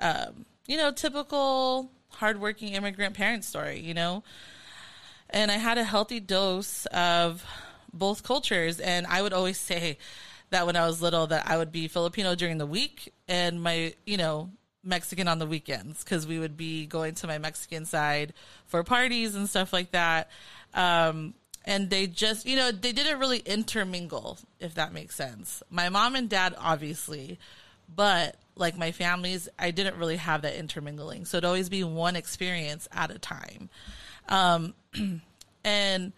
um, 0.00 0.46
you 0.66 0.76
know, 0.76 0.90
typical 0.90 1.90
hardworking 2.08 2.70
immigrant 2.70 3.14
parent 3.14 3.44
story, 3.44 3.80
you 3.80 3.94
know. 3.94 4.22
And 5.30 5.50
I 5.50 5.54
had 5.54 5.78
a 5.78 5.84
healthy 5.84 6.20
dose 6.20 6.86
of 6.86 7.44
both 7.92 8.22
cultures. 8.22 8.80
And 8.80 9.06
I 9.06 9.22
would 9.22 9.32
always 9.32 9.58
say 9.58 9.98
that 10.50 10.66
when 10.66 10.76
I 10.76 10.86
was 10.86 11.02
little, 11.02 11.26
that 11.28 11.48
I 11.48 11.56
would 11.56 11.72
be 11.72 11.88
Filipino 11.88 12.34
during 12.34 12.58
the 12.58 12.66
week 12.66 13.12
and 13.28 13.62
my, 13.62 13.94
you 14.04 14.16
know, 14.16 14.50
Mexican 14.84 15.26
on 15.26 15.40
the 15.40 15.46
weekends 15.46 16.04
because 16.04 16.26
we 16.26 16.38
would 16.38 16.56
be 16.56 16.86
going 16.86 17.14
to 17.16 17.26
my 17.26 17.38
Mexican 17.38 17.84
side 17.84 18.32
for 18.66 18.84
parties 18.84 19.34
and 19.34 19.48
stuff 19.48 19.72
like 19.72 19.90
that. 19.90 20.30
Um, 20.74 21.34
and 21.66 21.90
they 21.90 22.06
just, 22.06 22.46
you 22.46 22.56
know, 22.56 22.70
they 22.70 22.92
didn't 22.92 23.18
really 23.18 23.40
intermingle, 23.40 24.38
if 24.60 24.74
that 24.74 24.92
makes 24.92 25.16
sense. 25.16 25.62
My 25.68 25.88
mom 25.88 26.14
and 26.14 26.28
dad, 26.28 26.54
obviously, 26.58 27.38
but 27.94 28.36
like 28.54 28.78
my 28.78 28.92
families, 28.92 29.48
I 29.58 29.72
didn't 29.72 29.96
really 29.96 30.16
have 30.16 30.42
that 30.42 30.54
intermingling. 30.54 31.24
So 31.24 31.38
it'd 31.38 31.44
always 31.44 31.68
be 31.68 31.82
one 31.82 32.16
experience 32.16 32.88
at 32.92 33.10
a 33.10 33.18
time. 33.18 33.68
Um, 34.28 34.74
and 35.64 36.12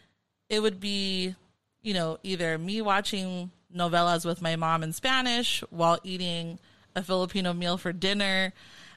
it 0.50 0.60
would 0.60 0.80
be, 0.80 1.34
you 1.82 1.94
know, 1.94 2.18
either 2.22 2.58
me 2.58 2.82
watching 2.82 3.50
novelas 3.74 4.24
with 4.24 4.42
my 4.42 4.56
mom 4.56 4.82
in 4.82 4.92
Spanish 4.92 5.62
while 5.70 5.98
eating 6.04 6.58
a 6.94 7.02
Filipino 7.02 7.52
meal 7.52 7.76
for 7.76 7.92
dinner, 7.92 8.52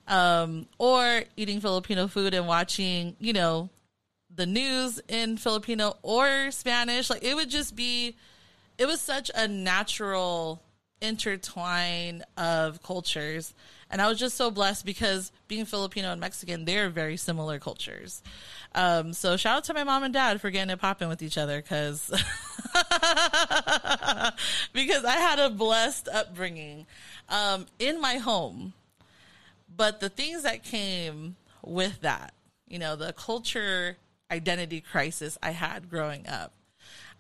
um, 0.08 0.66
or 0.78 1.24
eating 1.38 1.62
Filipino 1.62 2.08
food 2.08 2.34
and 2.34 2.48
watching, 2.48 3.16
you 3.20 3.34
know, 3.34 3.70
the 4.36 4.46
news 4.46 5.02
in 5.08 5.38
Filipino 5.38 5.98
or 6.02 6.52
Spanish. 6.52 7.10
Like 7.10 7.24
it 7.24 7.36
would 7.36 7.50
just 7.50 7.76
be, 7.76 8.16
it 8.78 8.86
was 8.86 9.02
such 9.02 9.32
a 9.36 9.48
natural 9.48 10.62
intertwine 11.02 12.24
of 12.38 12.82
cultures. 12.84 13.54
And 13.90 14.02
I 14.02 14.08
was 14.08 14.20
just 14.20 14.38
so 14.38 14.52
blessed 14.52 14.86
because 14.86 15.32
being 15.48 15.66
Filipino 15.66 16.12
and 16.12 16.22
Mexican, 16.22 16.64
they're 16.66 16.90
very 16.90 17.18
similar 17.18 17.60
cultures. 17.60 18.22
Um, 18.74 19.12
so 19.12 19.36
shout 19.36 19.58
out 19.58 19.64
to 19.66 19.74
my 19.74 19.84
mom 19.84 20.04
and 20.04 20.14
dad 20.14 20.40
for 20.40 20.50
getting 20.50 20.70
it 20.70 20.80
popping 20.80 21.10
with 21.10 21.22
each 21.22 21.38
other 21.38 21.62
because 21.62 22.08
because 24.74 25.04
I 25.04 25.18
had 25.18 25.40
a 25.40 25.50
blessed 25.50 26.08
upbringing 26.08 26.86
um, 27.28 27.66
in 27.80 28.00
my 28.00 28.16
home. 28.16 28.74
But 29.76 30.00
the 30.00 30.10
things 30.10 30.44
that 30.44 30.64
came 30.64 31.36
with 31.64 32.02
that, 32.02 32.34
you 32.68 32.80
know, 32.80 32.96
the 32.96 33.12
culture 33.14 33.98
identity 34.32 34.82
crisis 34.82 35.38
I 35.44 35.52
had 35.52 35.90
growing 35.90 36.28
up, 36.28 36.54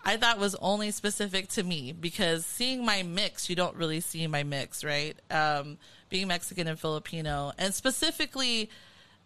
I 0.04 0.18
thought 0.18 0.40
was 0.40 0.56
only 0.56 0.92
specific 0.92 1.50
to 1.50 1.64
me 1.64 1.92
because 1.92 2.46
seeing 2.46 2.84
my 2.86 3.04
mix, 3.04 3.50
you 3.50 3.56
don't 3.56 3.76
really 3.76 4.00
see 4.00 4.26
my 4.28 4.44
mix, 4.44 4.84
right? 4.84 5.16
Um, 5.30 5.78
being 6.10 6.28
Mexican 6.28 6.68
and 6.68 6.80
Filipino, 6.80 7.52
and 7.58 7.74
specifically 7.74 8.70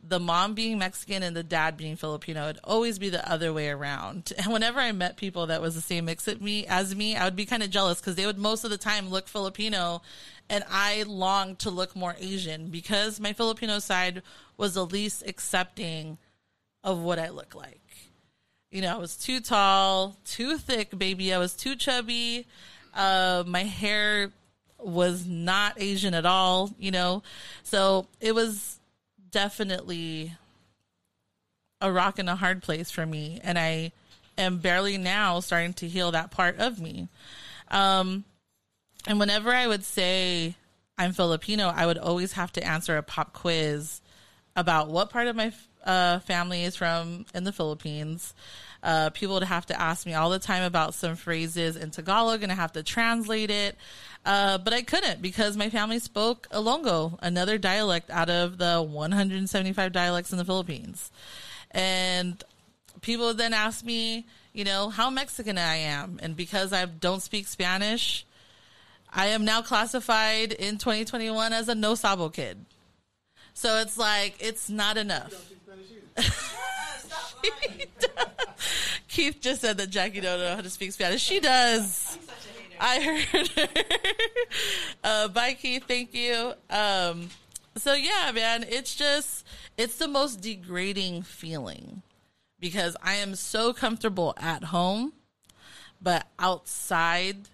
the 0.07 0.19
mom 0.19 0.53
being 0.53 0.77
Mexican 0.77 1.23
and 1.23 1.35
the 1.35 1.43
dad 1.43 1.77
being 1.77 1.95
Filipino, 1.95 2.49
it'd 2.49 2.61
always 2.63 2.99
be 2.99 3.09
the 3.09 3.27
other 3.29 3.51
way 3.51 3.69
around. 3.69 4.33
And 4.37 4.53
whenever 4.53 4.79
I 4.79 4.91
met 4.91 5.17
people 5.17 5.47
that 5.47 5.61
was 5.61 5.75
the 5.75 5.81
same 5.81 6.05
mix 6.05 6.27
at 6.27 6.41
me 6.41 6.67
as 6.67 6.95
me, 6.95 7.15
I 7.15 7.25
would 7.25 7.35
be 7.35 7.45
kind 7.45 7.63
of 7.63 7.69
jealous 7.69 7.99
because 7.99 8.15
they 8.15 8.25
would 8.25 8.37
most 8.37 8.63
of 8.63 8.69
the 8.69 8.77
time 8.77 9.09
look 9.09 9.27
Filipino 9.27 10.01
and 10.49 10.63
I 10.69 11.03
longed 11.07 11.59
to 11.59 11.71
look 11.71 11.95
more 11.95 12.15
Asian 12.19 12.67
because 12.67 13.19
my 13.19 13.33
Filipino 13.33 13.79
side 13.79 14.21
was 14.57 14.75
the 14.75 14.85
least 14.85 15.23
accepting 15.25 16.19
of 16.85 16.99
what 16.99 17.19
I 17.19 17.29
look 17.29 17.55
like. 17.55 17.81
You 18.71 18.81
know, 18.81 18.95
I 18.95 18.97
was 18.97 19.17
too 19.17 19.41
tall, 19.41 20.15
too 20.23 20.57
thick, 20.57 20.97
baby. 20.97 21.33
I 21.33 21.37
was 21.39 21.53
too 21.53 21.75
chubby. 21.75 22.45
Uh, 22.93 23.43
my 23.45 23.63
hair 23.63 24.31
was 24.77 25.25
not 25.25 25.81
Asian 25.81 26.13
at 26.13 26.25
all, 26.25 26.71
you 26.77 26.91
know. 26.91 27.23
So 27.63 28.07
it 28.21 28.35
was 28.35 28.79
definitely 29.31 30.33
a 31.81 31.91
rock 31.91 32.19
and 32.19 32.29
a 32.29 32.35
hard 32.35 32.61
place 32.61 32.91
for 32.91 33.05
me. 33.05 33.39
And 33.43 33.57
I 33.57 33.91
am 34.37 34.59
barely 34.59 34.97
now 34.97 35.39
starting 35.39 35.73
to 35.73 35.87
heal 35.87 36.11
that 36.11 36.31
part 36.31 36.59
of 36.59 36.79
me. 36.79 37.09
Um, 37.69 38.25
and 39.07 39.19
whenever 39.19 39.51
I 39.51 39.67
would 39.67 39.83
say 39.83 40.55
I'm 40.97 41.13
Filipino, 41.13 41.67
I 41.67 41.85
would 41.85 41.97
always 41.97 42.33
have 42.33 42.51
to 42.53 42.63
answer 42.63 42.97
a 42.97 43.03
pop 43.03 43.33
quiz 43.33 44.01
about 44.55 44.89
what 44.89 45.09
part 45.09 45.27
of 45.27 45.35
my 45.35 45.51
uh, 45.85 46.19
from 46.19 47.25
in 47.33 47.43
the 47.43 47.51
Philippines. 47.51 48.33
Uh, 48.83 49.09
people 49.09 49.33
would 49.33 49.43
have 49.43 49.65
to 49.65 49.79
ask 49.79 50.05
me 50.05 50.13
all 50.13 50.29
the 50.29 50.39
time 50.39 50.63
about 50.63 50.93
some 50.93 51.15
phrases 51.15 51.75
in 51.75 51.89
Tagalog, 51.89 52.43
and 52.43 52.51
I 52.51 52.55
have 52.55 52.73
to 52.73 52.83
translate 52.83 53.49
it. 53.49 53.75
Uh, 54.25 54.57
but 54.57 54.73
I 54.73 54.81
couldn't 54.81 55.21
because 55.21 55.57
my 55.57 55.69
family 55.69 55.99
spoke 55.99 56.47
Ilonggo, 56.49 57.17
another 57.21 57.57
dialect 57.57 58.09
out 58.09 58.29
of 58.29 58.57
the 58.57 58.81
175 58.81 59.91
dialects 59.91 60.31
in 60.31 60.37
the 60.37 60.45
Philippines. 60.45 61.11
And 61.71 62.43
people 63.01 63.33
then 63.33 63.53
ask 63.53 63.83
me, 63.83 64.25
you 64.53 64.63
know, 64.63 64.89
how 64.89 65.09
Mexican 65.09 65.57
I 65.57 65.77
am. 65.77 66.19
And 66.21 66.35
because 66.35 66.73
I 66.73 66.85
don't 66.85 67.21
speak 67.21 67.47
Spanish, 67.47 68.25
I 69.11 69.27
am 69.27 69.45
now 69.45 69.61
classified 69.61 70.53
in 70.53 70.77
2021 70.77 71.53
as 71.53 71.69
a 71.69 71.75
no 71.75 71.95
sabo 71.95 72.29
kid. 72.29 72.65
So 73.53 73.79
it's 73.79 73.97
like, 73.97 74.35
it's 74.39 74.69
not 74.69 74.97
enough. 74.97 75.54
Keith 79.07 79.39
just 79.39 79.61
said 79.61 79.77
that 79.77 79.89
Jackie 79.89 80.21
don't 80.21 80.39
know 80.39 80.55
how 80.55 80.61
to 80.61 80.69
speak 80.69 80.91
Spanish. 80.91 81.21
She 81.21 81.39
does. 81.39 82.17
I 82.79 83.01
heard 83.01 83.47
her. 83.47 83.67
uh, 85.03 85.27
bye, 85.29 85.53
Keith. 85.53 85.85
Thank 85.87 86.13
you. 86.13 86.53
Um, 86.69 87.29
so 87.77 87.93
yeah, 87.93 88.31
man, 88.33 88.65
it's 88.67 88.95
just 88.95 89.45
it's 89.77 89.97
the 89.97 90.07
most 90.07 90.41
degrading 90.41 91.23
feeling 91.23 92.01
because 92.59 92.95
I 93.03 93.15
am 93.15 93.35
so 93.35 93.73
comfortable 93.73 94.33
at 94.37 94.65
home, 94.65 95.13
but 96.01 96.27
outside 96.39 97.49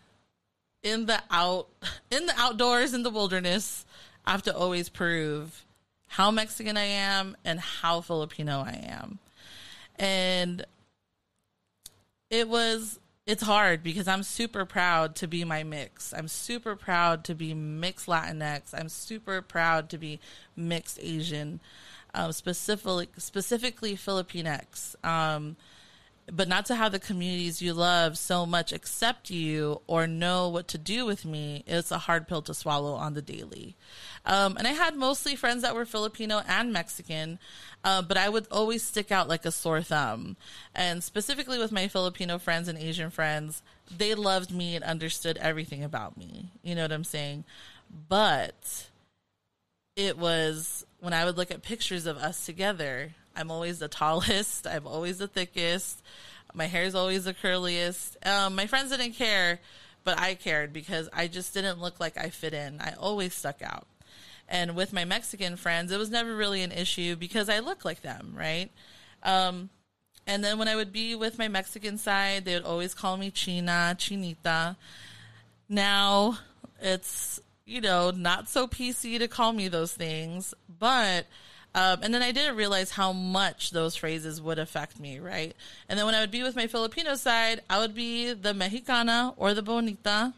in 0.83 1.05
the 1.05 1.21
out 1.29 1.67
in 2.11 2.25
the 2.25 2.33
outdoors 2.37 2.93
in 2.93 3.03
the 3.03 3.09
wilderness, 3.09 3.85
I 4.25 4.31
have 4.31 4.43
to 4.43 4.55
always 4.55 4.89
prove 4.89 5.65
how 6.11 6.29
Mexican 6.29 6.75
I 6.75 6.83
am 6.83 7.37
and 7.45 7.57
how 7.57 8.01
Filipino 8.01 8.65
I 8.67 8.85
am. 8.85 9.19
And 9.95 10.65
it 12.29 12.49
was 12.49 12.99
it's 13.25 13.43
hard 13.43 13.81
because 13.81 14.09
I'm 14.09 14.23
super 14.23 14.65
proud 14.65 15.15
to 15.17 15.27
be 15.27 15.45
my 15.45 15.63
mix. 15.63 16.13
I'm 16.13 16.27
super 16.27 16.75
proud 16.75 17.23
to 17.25 17.35
be 17.35 17.53
mixed 17.53 18.07
Latinx. 18.07 18.73
I'm 18.73 18.89
super 18.89 19.41
proud 19.41 19.89
to 19.91 19.97
be 19.97 20.19
mixed 20.53 20.99
Asian, 21.01 21.61
um, 22.13 22.33
specifically 22.33 23.07
specifically 23.17 23.95
Filipinx. 23.95 25.01
Um, 25.05 25.55
but 26.33 26.47
not 26.47 26.65
to 26.65 26.75
have 26.75 26.93
the 26.93 26.99
communities 26.99 27.61
you 27.61 27.73
love 27.73 28.17
so 28.17 28.45
much 28.45 28.71
accept 28.71 29.29
you 29.29 29.81
or 29.85 30.07
know 30.07 30.47
what 30.47 30.67
to 30.69 30.77
do 30.77 31.05
with 31.05 31.25
me 31.25 31.61
is 31.67 31.91
a 31.91 31.97
hard 31.97 32.25
pill 32.25 32.41
to 32.41 32.53
swallow 32.53 32.93
on 32.93 33.13
the 33.13 33.21
daily. 33.21 33.75
Um, 34.25 34.55
and 34.57 34.67
i 34.67 34.71
had 34.71 34.95
mostly 34.95 35.35
friends 35.35 35.61
that 35.63 35.75
were 35.75 35.85
filipino 35.85 36.41
and 36.47 36.71
mexican 36.71 37.39
uh, 37.83 38.01
but 38.01 38.17
i 38.17 38.29
would 38.29 38.47
always 38.51 38.83
stick 38.83 39.11
out 39.11 39.27
like 39.27 39.45
a 39.45 39.51
sore 39.51 39.81
thumb. 39.81 40.37
And 40.73 41.03
specifically 41.03 41.59
with 41.59 41.71
my 41.71 41.87
filipino 41.87 42.39
friends 42.39 42.67
and 42.67 42.77
asian 42.77 43.09
friends 43.09 43.61
they 43.95 44.15
loved 44.15 44.51
me 44.51 44.75
and 44.75 44.85
understood 44.85 45.37
everything 45.37 45.83
about 45.83 46.15
me. 46.17 46.51
You 46.63 46.75
know 46.75 46.83
what 46.83 46.91
i'm 46.91 47.03
saying? 47.03 47.43
But 48.07 48.87
it 49.95 50.17
was 50.17 50.85
when 50.99 51.13
I 51.13 51.25
would 51.25 51.37
look 51.37 51.51
at 51.51 51.61
pictures 51.61 52.05
of 52.05 52.17
us 52.17 52.45
together. 52.45 53.13
I'm 53.35 53.51
always 53.51 53.79
the 53.79 53.87
tallest. 53.87 54.67
I'm 54.67 54.87
always 54.87 55.17
the 55.17 55.27
thickest. 55.27 56.01
My 56.53 56.65
hair 56.65 56.83
is 56.83 56.95
always 56.95 57.25
the 57.25 57.33
curliest. 57.33 58.17
Um, 58.25 58.55
my 58.55 58.67
friends 58.67 58.91
didn't 58.91 59.13
care, 59.13 59.59
but 60.03 60.19
I 60.19 60.35
cared 60.35 60.73
because 60.73 61.09
I 61.13 61.27
just 61.27 61.53
didn't 61.53 61.79
look 61.79 61.99
like 61.99 62.17
I 62.17 62.29
fit 62.29 62.53
in. 62.53 62.81
I 62.81 62.93
always 62.99 63.33
stuck 63.33 63.61
out. 63.61 63.87
And 64.49 64.75
with 64.75 64.91
my 64.91 65.05
Mexican 65.05 65.55
friends, 65.55 65.91
it 65.93 65.97
was 65.97 66.09
never 66.09 66.35
really 66.35 66.61
an 66.61 66.73
issue 66.73 67.15
because 67.15 67.47
I 67.47 67.59
look 67.59 67.85
like 67.85 68.01
them, 68.01 68.33
right? 68.35 68.69
Um, 69.23 69.69
and 70.27 70.43
then 70.43 70.59
when 70.59 70.67
I 70.67 70.75
would 70.75 70.91
be 70.91 71.15
with 71.15 71.37
my 71.37 71.47
Mexican 71.47 71.97
side, 71.97 72.43
they 72.43 72.53
would 72.55 72.65
always 72.65 72.93
call 72.93 73.15
me 73.15 73.31
China, 73.31 73.95
Chinita. 73.97 74.75
Now 75.69 76.37
it's, 76.81 77.39
you 77.65 77.79
know, 77.79 78.11
not 78.11 78.49
so 78.49 78.67
PC 78.67 79.19
to 79.19 79.27
call 79.29 79.53
me 79.53 79.69
those 79.69 79.93
things, 79.93 80.53
but 80.79 81.27
um, 81.73 81.99
and 82.03 82.13
then 82.13 82.21
I 82.21 82.31
didn't 82.31 82.57
realize 82.57 82.91
how 82.91 83.13
much 83.13 83.71
those 83.71 83.95
phrases 83.95 84.41
would 84.41 84.59
affect 84.59 84.99
me, 84.99 85.19
right? 85.19 85.55
And 85.87 85.97
then 85.97 86.05
when 86.05 86.15
I 86.15 86.19
would 86.19 86.31
be 86.31 86.43
with 86.43 86.55
my 86.55 86.67
Filipino 86.67 87.15
side, 87.15 87.61
I 87.69 87.79
would 87.79 87.95
be 87.95 88.33
the 88.33 88.53
Mexicana 88.53 89.33
or 89.37 89.53
the 89.53 89.61
Bonita. 89.61 90.33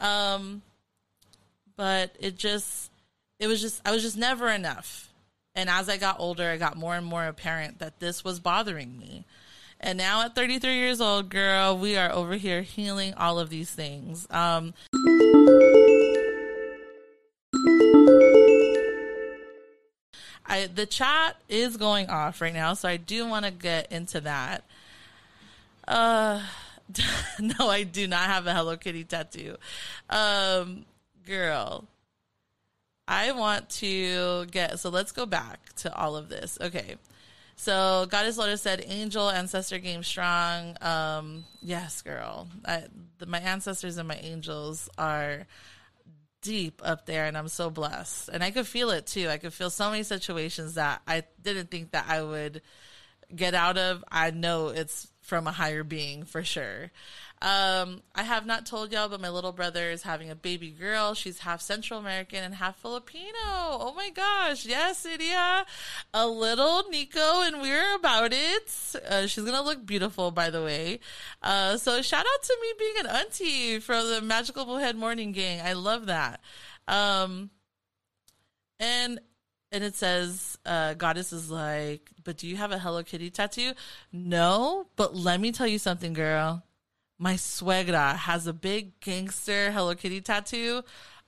Um, 0.00 0.62
but 1.76 2.16
it 2.18 2.36
just, 2.36 2.90
it 3.38 3.46
was 3.46 3.60
just, 3.60 3.80
I 3.86 3.92
was 3.92 4.02
just 4.02 4.16
never 4.16 4.48
enough. 4.48 5.08
And 5.54 5.70
as 5.70 5.88
I 5.88 5.98
got 5.98 6.18
older, 6.18 6.48
I 6.50 6.56
got 6.56 6.76
more 6.76 6.96
and 6.96 7.06
more 7.06 7.26
apparent 7.26 7.78
that 7.78 8.00
this 8.00 8.24
was 8.24 8.40
bothering 8.40 8.98
me. 8.98 9.24
And 9.78 9.98
now 9.98 10.22
at 10.22 10.34
33 10.34 10.74
years 10.74 11.00
old, 11.00 11.28
girl, 11.28 11.76
we 11.76 11.96
are 11.96 12.10
over 12.10 12.34
here 12.34 12.62
healing 12.62 13.14
all 13.14 13.38
of 13.38 13.50
these 13.50 13.70
things. 13.70 14.26
Um, 14.30 14.74
I 20.52 20.66
the 20.66 20.84
chat 20.84 21.36
is 21.48 21.78
going 21.78 22.10
off 22.10 22.42
right 22.42 22.52
now, 22.52 22.74
so 22.74 22.86
I 22.86 22.98
do 22.98 23.26
want 23.26 23.46
to 23.46 23.50
get 23.50 23.90
into 23.90 24.20
that. 24.20 24.64
Uh 25.88 26.42
no, 27.40 27.70
I 27.70 27.84
do 27.84 28.06
not 28.06 28.26
have 28.26 28.46
a 28.46 28.52
Hello 28.52 28.76
Kitty 28.76 29.04
tattoo. 29.04 29.56
Um 30.10 30.84
girl, 31.26 31.84
I 33.08 33.32
want 33.32 33.70
to 33.70 34.44
get 34.46 34.78
so 34.78 34.90
let's 34.90 35.10
go 35.10 35.24
back 35.24 35.74
to 35.76 35.96
all 35.96 36.16
of 36.16 36.28
this. 36.28 36.58
Okay. 36.60 36.96
So 37.56 38.06
Goddess 38.10 38.36
Lotus 38.36 38.60
said, 38.60 38.82
"Angel 38.86 39.30
ancestor 39.30 39.78
game 39.78 40.02
strong." 40.02 40.76
Um, 40.80 41.44
yes, 41.62 42.02
girl. 42.02 42.48
I, 42.64 42.84
the, 43.18 43.26
my 43.26 43.38
ancestors 43.38 43.98
and 43.98 44.08
my 44.08 44.16
angels 44.16 44.88
are 44.98 45.46
deep 46.42 46.82
up 46.84 47.06
there 47.06 47.24
and 47.24 47.38
I'm 47.38 47.48
so 47.48 47.70
blessed. 47.70 48.28
And 48.28 48.44
I 48.44 48.50
could 48.50 48.66
feel 48.66 48.90
it 48.90 49.06
too. 49.06 49.28
I 49.28 49.38
could 49.38 49.54
feel 49.54 49.70
so 49.70 49.90
many 49.90 50.02
situations 50.02 50.74
that 50.74 51.00
I 51.06 51.22
didn't 51.42 51.70
think 51.70 51.92
that 51.92 52.06
I 52.08 52.22
would 52.22 52.60
get 53.34 53.54
out 53.54 53.78
of. 53.78 54.04
I 54.10 54.30
know 54.30 54.68
it's 54.68 55.11
from 55.22 55.46
a 55.46 55.52
higher 55.52 55.84
being 55.84 56.24
for 56.24 56.44
sure. 56.44 56.90
Um, 57.40 58.02
I 58.14 58.22
have 58.22 58.46
not 58.46 58.66
told 58.66 58.92
y'all, 58.92 59.08
but 59.08 59.20
my 59.20 59.28
little 59.28 59.50
brother 59.50 59.90
is 59.90 60.02
having 60.02 60.30
a 60.30 60.34
baby 60.36 60.70
girl. 60.70 61.14
She's 61.14 61.40
half 61.40 61.60
Central 61.60 61.98
American 61.98 62.44
and 62.44 62.54
half 62.54 62.80
Filipino. 62.80 63.32
Oh 63.44 63.92
my 63.96 64.10
gosh. 64.10 64.64
Yes, 64.64 65.04
Idia. 65.04 65.64
A 66.14 66.28
little 66.28 66.84
Nico, 66.88 67.42
and 67.42 67.60
we're 67.60 67.96
about 67.96 68.32
it. 68.32 68.72
Uh, 69.08 69.26
she's 69.26 69.42
going 69.42 69.56
to 69.56 69.62
look 69.62 69.84
beautiful, 69.84 70.30
by 70.30 70.50
the 70.50 70.62
way. 70.62 71.00
Uh, 71.42 71.76
so 71.78 72.00
shout 72.00 72.24
out 72.24 72.42
to 72.44 72.56
me 72.62 72.68
being 72.78 72.94
an 73.00 73.06
auntie 73.06 73.80
from 73.80 74.08
the 74.08 74.20
Magical 74.20 74.64
Bullhead 74.64 74.94
Morning 74.94 75.32
Gang. 75.32 75.60
I 75.62 75.72
love 75.72 76.06
that. 76.06 76.40
Um, 76.86 77.50
and 78.78 79.18
and 79.72 79.82
it 79.82 79.94
says 79.94 80.58
uh, 80.66 80.94
goddess 80.94 81.32
is 81.32 81.50
like 81.50 82.10
but 82.22 82.36
do 82.36 82.46
you 82.46 82.56
have 82.56 82.70
a 82.70 82.78
hello 82.78 83.02
kitty 83.02 83.30
tattoo 83.30 83.72
no 84.12 84.86
but 84.96 85.16
let 85.16 85.40
me 85.40 85.50
tell 85.50 85.66
you 85.66 85.78
something 85.78 86.12
girl 86.12 86.62
my 87.22 87.34
suegra 87.34 88.16
has 88.16 88.48
a 88.48 88.52
big 88.52 88.98
gangster 88.98 89.70
Hello 89.70 89.94
Kitty 89.94 90.20
tattoo 90.20 90.82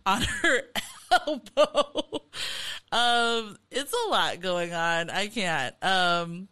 on 0.05 0.23
her 0.43 0.63
elbow. 1.13 2.21
um, 2.91 3.57
it's 3.71 3.93
a 3.93 4.11
lot 4.11 4.41
going 4.41 4.73
on. 4.75 5.09
I 5.09 5.29
can't. 5.29 5.73
Um, 5.83 6.49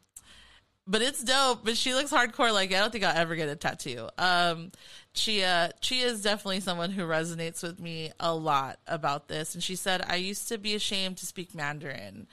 but 0.86 1.02
it's 1.02 1.24
dope. 1.24 1.64
But 1.64 1.76
she 1.76 1.92
looks 1.92 2.12
hardcore. 2.12 2.52
Like 2.52 2.72
I 2.72 2.78
don't 2.78 2.92
think 2.92 3.02
I'll 3.02 3.16
ever 3.16 3.34
get 3.34 3.48
a 3.48 3.56
tattoo. 3.56 4.08
Um, 4.16 4.70
Chia 5.14 5.72
Chia 5.80 6.06
is 6.06 6.22
definitely 6.22 6.60
someone 6.60 6.90
who 6.90 7.02
resonates 7.02 7.62
with 7.62 7.78
me 7.80 8.12
a 8.18 8.34
lot 8.34 8.78
about 8.86 9.28
this. 9.28 9.54
And 9.54 9.62
she 9.62 9.76
said, 9.76 10.04
"I 10.06 10.16
used 10.16 10.48
to 10.48 10.58
be 10.58 10.74
ashamed 10.74 11.18
to 11.18 11.26
speak 11.26 11.54
Mandarin." 11.54 12.26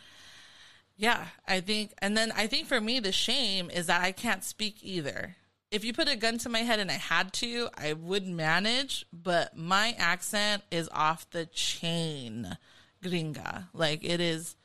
Yeah, 0.98 1.28
I 1.48 1.62
think, 1.62 1.94
and 2.00 2.18
then 2.18 2.32
I 2.34 2.48
think 2.48 2.68
for 2.68 2.82
me, 2.82 3.00
the 3.00 3.14
shame 3.14 3.70
is 3.70 3.88
that 3.88 4.02
I 4.02 4.12
can't 4.12 4.44
speak 4.44 4.80
either 4.82 5.38
if 5.72 5.84
you 5.84 5.94
put 5.94 6.10
a 6.10 6.16
gun 6.16 6.38
to 6.40 6.50
my 6.50 6.60
head 6.60 6.80
and 6.80 6.90
I 6.90 6.96
had 6.96 7.32
to, 7.34 7.70
I 7.78 7.94
would 7.94 8.28
manage, 8.28 9.06
but 9.14 9.56
my 9.56 9.96
accent 9.98 10.64
is 10.72 10.90
off 10.92 11.30
the 11.30 11.46
chain, 11.46 12.58
gringa. 13.04 13.68
Like 13.74 14.04
it 14.04 14.20
is 14.20 14.56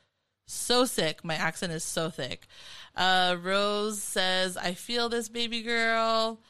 so 0.46 0.84
sick. 0.84 1.24
My 1.24 1.34
accent 1.34 1.72
is 1.72 1.84
so 1.84 2.10
thick. 2.10 2.46
Uh, 2.96 3.36
Rose 3.40 4.02
says, 4.02 4.56
I 4.56 4.74
feel 4.74 5.08
this 5.08 5.28
baby 5.28 5.62
girl. 5.62 6.40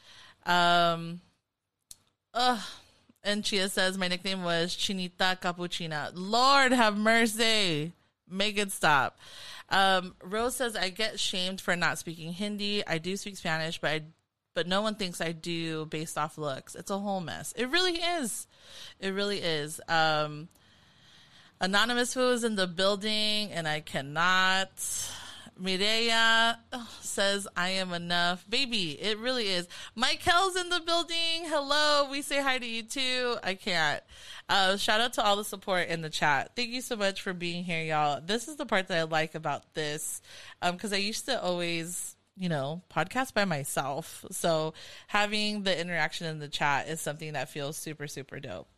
Um, 0.47 1.21
ugh. 2.35 2.61
And 3.23 3.43
Chia 3.43 3.71
says, 3.71 3.97
my 3.97 4.09
nickname 4.09 4.45
was 4.45 4.77
Chinita 4.77 5.41
Capuchina. 5.41 6.11
Lord 6.15 6.73
have 6.73 6.99
mercy. 6.99 7.93
Make 8.29 8.59
it 8.59 8.71
stop. 8.71 9.19
Um, 9.71 10.15
Rose 10.23 10.57
says, 10.57 10.77
I 10.77 10.91
get 10.91 11.19
shamed 11.19 11.61
for 11.61 11.75
not 11.75 11.99
speaking 11.99 12.33
Hindi. 12.33 12.87
I 12.87 12.99
do 12.99 13.17
speak 13.17 13.37
Spanish, 13.37 13.81
but 13.81 13.91
I 13.91 14.03
but 14.55 14.69
no 14.69 14.83
one 14.83 14.95
thinks 14.95 15.21
I 15.21 15.33
do 15.33 15.87
based 15.87 16.17
off 16.17 16.39
looks. 16.39 16.77
It's 16.77 16.91
a 16.91 16.99
whole 16.99 17.21
mess. 17.21 17.53
It 17.57 17.71
really 17.71 17.97
is. 17.97 18.47
It 19.01 19.11
really 19.11 19.39
is. 19.39 19.81
Um, 19.89 20.49
Anonymous 21.61 22.15
who 22.15 22.31
is 22.31 22.45
in 22.45 22.55
the 22.55 22.67
building, 22.67 23.51
and 23.51 23.67
I 23.67 23.81
cannot. 23.81 24.71
Mireya 25.61 26.57
says, 27.01 27.47
I 27.57 27.71
am 27.71 27.93
enough. 27.93 28.45
Baby, 28.49 29.01
it 29.01 29.19
really 29.19 29.49
is. 29.49 29.69
Michael's 29.95 30.57
in 30.57 30.69
the 30.69 30.81
building. 30.81 31.45
Hello. 31.45 32.09
We 32.11 32.23
say 32.23 32.43
hi 32.43 32.59
to 32.59 32.67
you 32.67 32.83
too. 32.83 33.37
I 33.43 33.55
can't. 33.55 34.03
Uh, 34.49 34.77
shout 34.77 35.01
out 35.01 35.15
to 35.15 35.25
all 35.25 35.37
the 35.37 35.45
support 35.45 35.89
in 35.89 36.03
the 36.03 36.11
chat. 36.11 36.53
Thank 36.57 36.71
you 36.71 36.81
so 36.81 36.97
much 36.97 37.23
for 37.23 37.33
being 37.33 37.65
here, 37.65 37.83
y'all. 37.83 38.21
This 38.25 38.49
is 38.49 38.57
the 38.57 38.67
part 38.67 38.89
that 38.89 38.99
I 38.99 39.03
like 39.05 39.35
about 39.35 39.75
this. 39.75 40.21
Um, 40.61 40.77
cause 40.77 40.93
I 40.93 40.97
used 40.97 41.27
to 41.27 41.43
always 41.43 42.17
you 42.37 42.49
know, 42.49 42.83
podcast 42.93 43.33
by 43.33 43.45
myself. 43.45 44.25
So 44.33 44.75
having 45.07 45.63
the 45.63 45.81
interaction 45.81 46.27
in 46.27 46.41
the 46.41 46.49
chat 46.49 46.89
is 46.89 47.01
something 47.01 47.35
that 47.35 47.49
feels 47.49 47.77
super, 47.77 48.09
super 48.09 48.41
dope. 48.41 48.69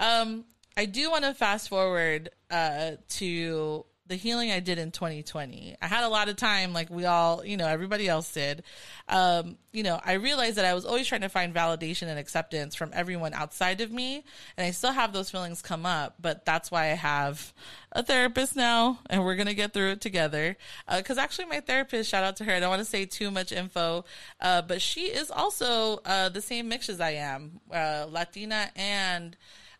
Um, 0.00 0.46
I 0.76 0.86
do 0.86 1.10
want 1.10 1.24
to 1.24 1.34
fast 1.34 1.68
forward 1.68 2.30
uh, 2.50 2.92
to 3.10 3.84
the 4.06 4.16
healing 4.16 4.50
I 4.50 4.60
did 4.60 4.78
in 4.78 4.90
2020. 4.90 5.76
I 5.80 5.86
had 5.86 6.04
a 6.04 6.08
lot 6.08 6.28
of 6.28 6.36
time, 6.36 6.74
like 6.74 6.90
we 6.90 7.06
all, 7.06 7.44
you 7.44 7.56
know, 7.56 7.66
everybody 7.66 8.06
else 8.06 8.30
did. 8.32 8.62
Um, 9.08 9.56
you 9.72 9.82
know, 9.82 9.98
I 10.04 10.14
realized 10.14 10.56
that 10.56 10.66
I 10.66 10.74
was 10.74 10.84
always 10.84 11.06
trying 11.06 11.22
to 11.22 11.30
find 11.30 11.54
validation 11.54 12.08
and 12.08 12.18
acceptance 12.18 12.74
from 12.74 12.90
everyone 12.92 13.32
outside 13.32 13.80
of 13.80 13.90
me. 13.90 14.22
And 14.58 14.66
I 14.66 14.72
still 14.72 14.92
have 14.92 15.14
those 15.14 15.30
feelings 15.30 15.62
come 15.62 15.86
up, 15.86 16.16
but 16.20 16.44
that's 16.44 16.70
why 16.70 16.84
I 16.84 16.96
have 16.96 17.54
a 17.92 18.02
therapist 18.02 18.56
now 18.56 18.98
and 19.08 19.24
we're 19.24 19.36
going 19.36 19.46
to 19.46 19.54
get 19.54 19.72
through 19.72 19.92
it 19.92 20.02
together. 20.02 20.58
Uh, 20.86 21.00
cause 21.02 21.16
actually 21.16 21.46
my 21.46 21.60
therapist, 21.60 22.10
shout 22.10 22.24
out 22.24 22.36
to 22.36 22.44
her. 22.44 22.52
I 22.52 22.60
don't 22.60 22.70
want 22.70 22.80
to 22.80 22.84
say 22.84 23.06
too 23.06 23.30
much 23.30 23.52
info. 23.52 24.04
Uh, 24.38 24.60
but 24.60 24.82
she 24.82 25.02
is 25.02 25.30
also, 25.30 26.00
uh, 26.04 26.28
the 26.28 26.42
same 26.42 26.68
mix 26.68 26.90
as 26.90 27.00
I 27.00 27.12
am, 27.12 27.60
uh, 27.72 28.06
Latina 28.10 28.70
and, 28.76 29.34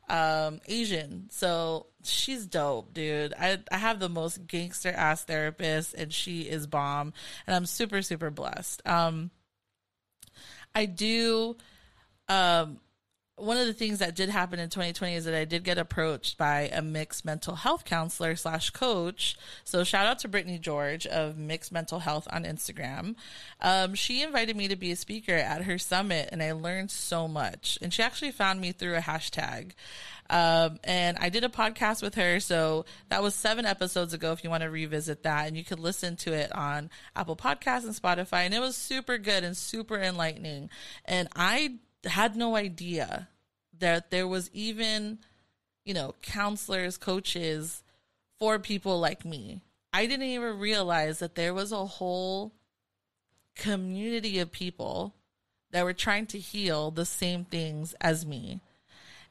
um, 0.08 0.60
Asian. 0.66 1.28
So 1.30 1.86
she's 2.02 2.46
dope, 2.46 2.92
dude. 2.94 3.34
I 3.38 3.58
I 3.70 3.78
have 3.78 4.00
the 4.00 4.08
most 4.08 4.46
gangster 4.46 4.90
ass 4.90 5.24
therapist, 5.24 5.94
and 5.94 6.12
she 6.12 6.42
is 6.42 6.66
bomb, 6.66 7.12
and 7.46 7.56
I'm 7.56 7.66
super 7.66 8.02
super 8.02 8.30
blessed. 8.30 8.82
Um, 8.86 9.30
I 10.74 10.86
do. 10.86 11.56
Um, 12.28 12.78
one 13.36 13.56
of 13.56 13.66
the 13.66 13.72
things 13.72 13.98
that 13.98 14.14
did 14.14 14.28
happen 14.28 14.60
in 14.60 14.68
2020 14.68 15.16
is 15.16 15.24
that 15.24 15.34
I 15.34 15.44
did 15.44 15.64
get 15.64 15.76
approached 15.76 16.38
by 16.38 16.70
a 16.72 16.80
mixed 16.80 17.24
mental 17.24 17.56
health 17.56 17.84
counselor 17.84 18.36
slash 18.36 18.70
coach. 18.70 19.36
So 19.64 19.82
shout 19.82 20.06
out 20.06 20.20
to 20.20 20.28
Brittany 20.28 20.58
George 20.58 21.04
of 21.06 21.36
Mixed 21.36 21.72
Mental 21.72 21.98
Health 21.98 22.28
on 22.30 22.44
Instagram. 22.44 23.16
Um, 23.60 23.94
she 23.94 24.22
invited 24.22 24.56
me 24.56 24.68
to 24.68 24.76
be 24.76 24.92
a 24.92 24.96
speaker 24.96 25.34
at 25.34 25.64
her 25.64 25.78
summit, 25.78 26.28
and 26.30 26.42
I 26.42 26.52
learned 26.52 26.92
so 26.92 27.26
much. 27.26 27.76
And 27.82 27.92
she 27.92 28.04
actually 28.04 28.30
found 28.30 28.60
me 28.60 28.70
through 28.70 28.94
a 28.94 29.00
hashtag. 29.00 29.72
Um, 30.30 30.78
and 30.84 31.18
I 31.18 31.28
did 31.28 31.42
a 31.42 31.48
podcast 31.48 32.02
with 32.02 32.14
her. 32.14 32.38
So 32.38 32.84
that 33.08 33.22
was 33.22 33.34
seven 33.34 33.66
episodes 33.66 34.14
ago. 34.14 34.32
If 34.32 34.44
you 34.44 34.50
want 34.50 34.62
to 34.62 34.70
revisit 34.70 35.24
that, 35.24 35.48
and 35.48 35.56
you 35.56 35.64
could 35.64 35.80
listen 35.80 36.14
to 36.18 36.32
it 36.32 36.54
on 36.54 36.88
Apple 37.16 37.36
Podcasts 37.36 37.84
and 37.84 37.94
Spotify. 37.94 38.44
And 38.44 38.54
it 38.54 38.60
was 38.60 38.76
super 38.76 39.18
good 39.18 39.42
and 39.42 39.56
super 39.56 40.00
enlightening. 40.00 40.70
And 41.04 41.28
I 41.34 41.78
had 42.06 42.36
no 42.36 42.56
idea 42.56 43.28
that 43.78 44.10
there 44.10 44.28
was 44.28 44.50
even, 44.52 45.18
you 45.84 45.94
know, 45.94 46.14
counselors, 46.22 46.96
coaches 46.96 47.82
for 48.38 48.58
people 48.58 48.98
like 49.00 49.24
me. 49.24 49.60
I 49.92 50.06
didn't 50.06 50.26
even 50.26 50.58
realize 50.58 51.20
that 51.20 51.34
there 51.34 51.54
was 51.54 51.72
a 51.72 51.86
whole 51.86 52.52
community 53.54 54.38
of 54.38 54.50
people 54.50 55.14
that 55.70 55.84
were 55.84 55.92
trying 55.92 56.26
to 56.26 56.38
heal 56.38 56.90
the 56.90 57.04
same 57.04 57.44
things 57.44 57.94
as 58.00 58.26
me. 58.26 58.60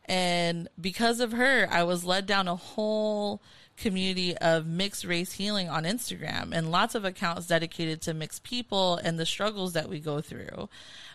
And 0.05 0.67
because 0.79 1.19
of 1.19 1.31
her, 1.31 1.67
I 1.71 1.83
was 1.83 2.03
led 2.03 2.25
down 2.25 2.47
a 2.47 2.55
whole 2.55 3.41
community 3.77 4.37
of 4.37 4.67
mixed 4.67 5.03
race 5.03 5.33
healing 5.33 5.69
on 5.69 5.83
Instagram 5.83 6.51
and 6.53 6.71
lots 6.71 6.95
of 6.95 7.05
accounts 7.05 7.47
dedicated 7.47 8.01
to 8.01 8.13
mixed 8.13 8.43
people 8.43 8.97
and 8.97 9.19
the 9.19 9.25
struggles 9.25 9.73
that 9.73 9.89
we 9.89 9.99
go 9.99 10.21
through. 10.21 10.69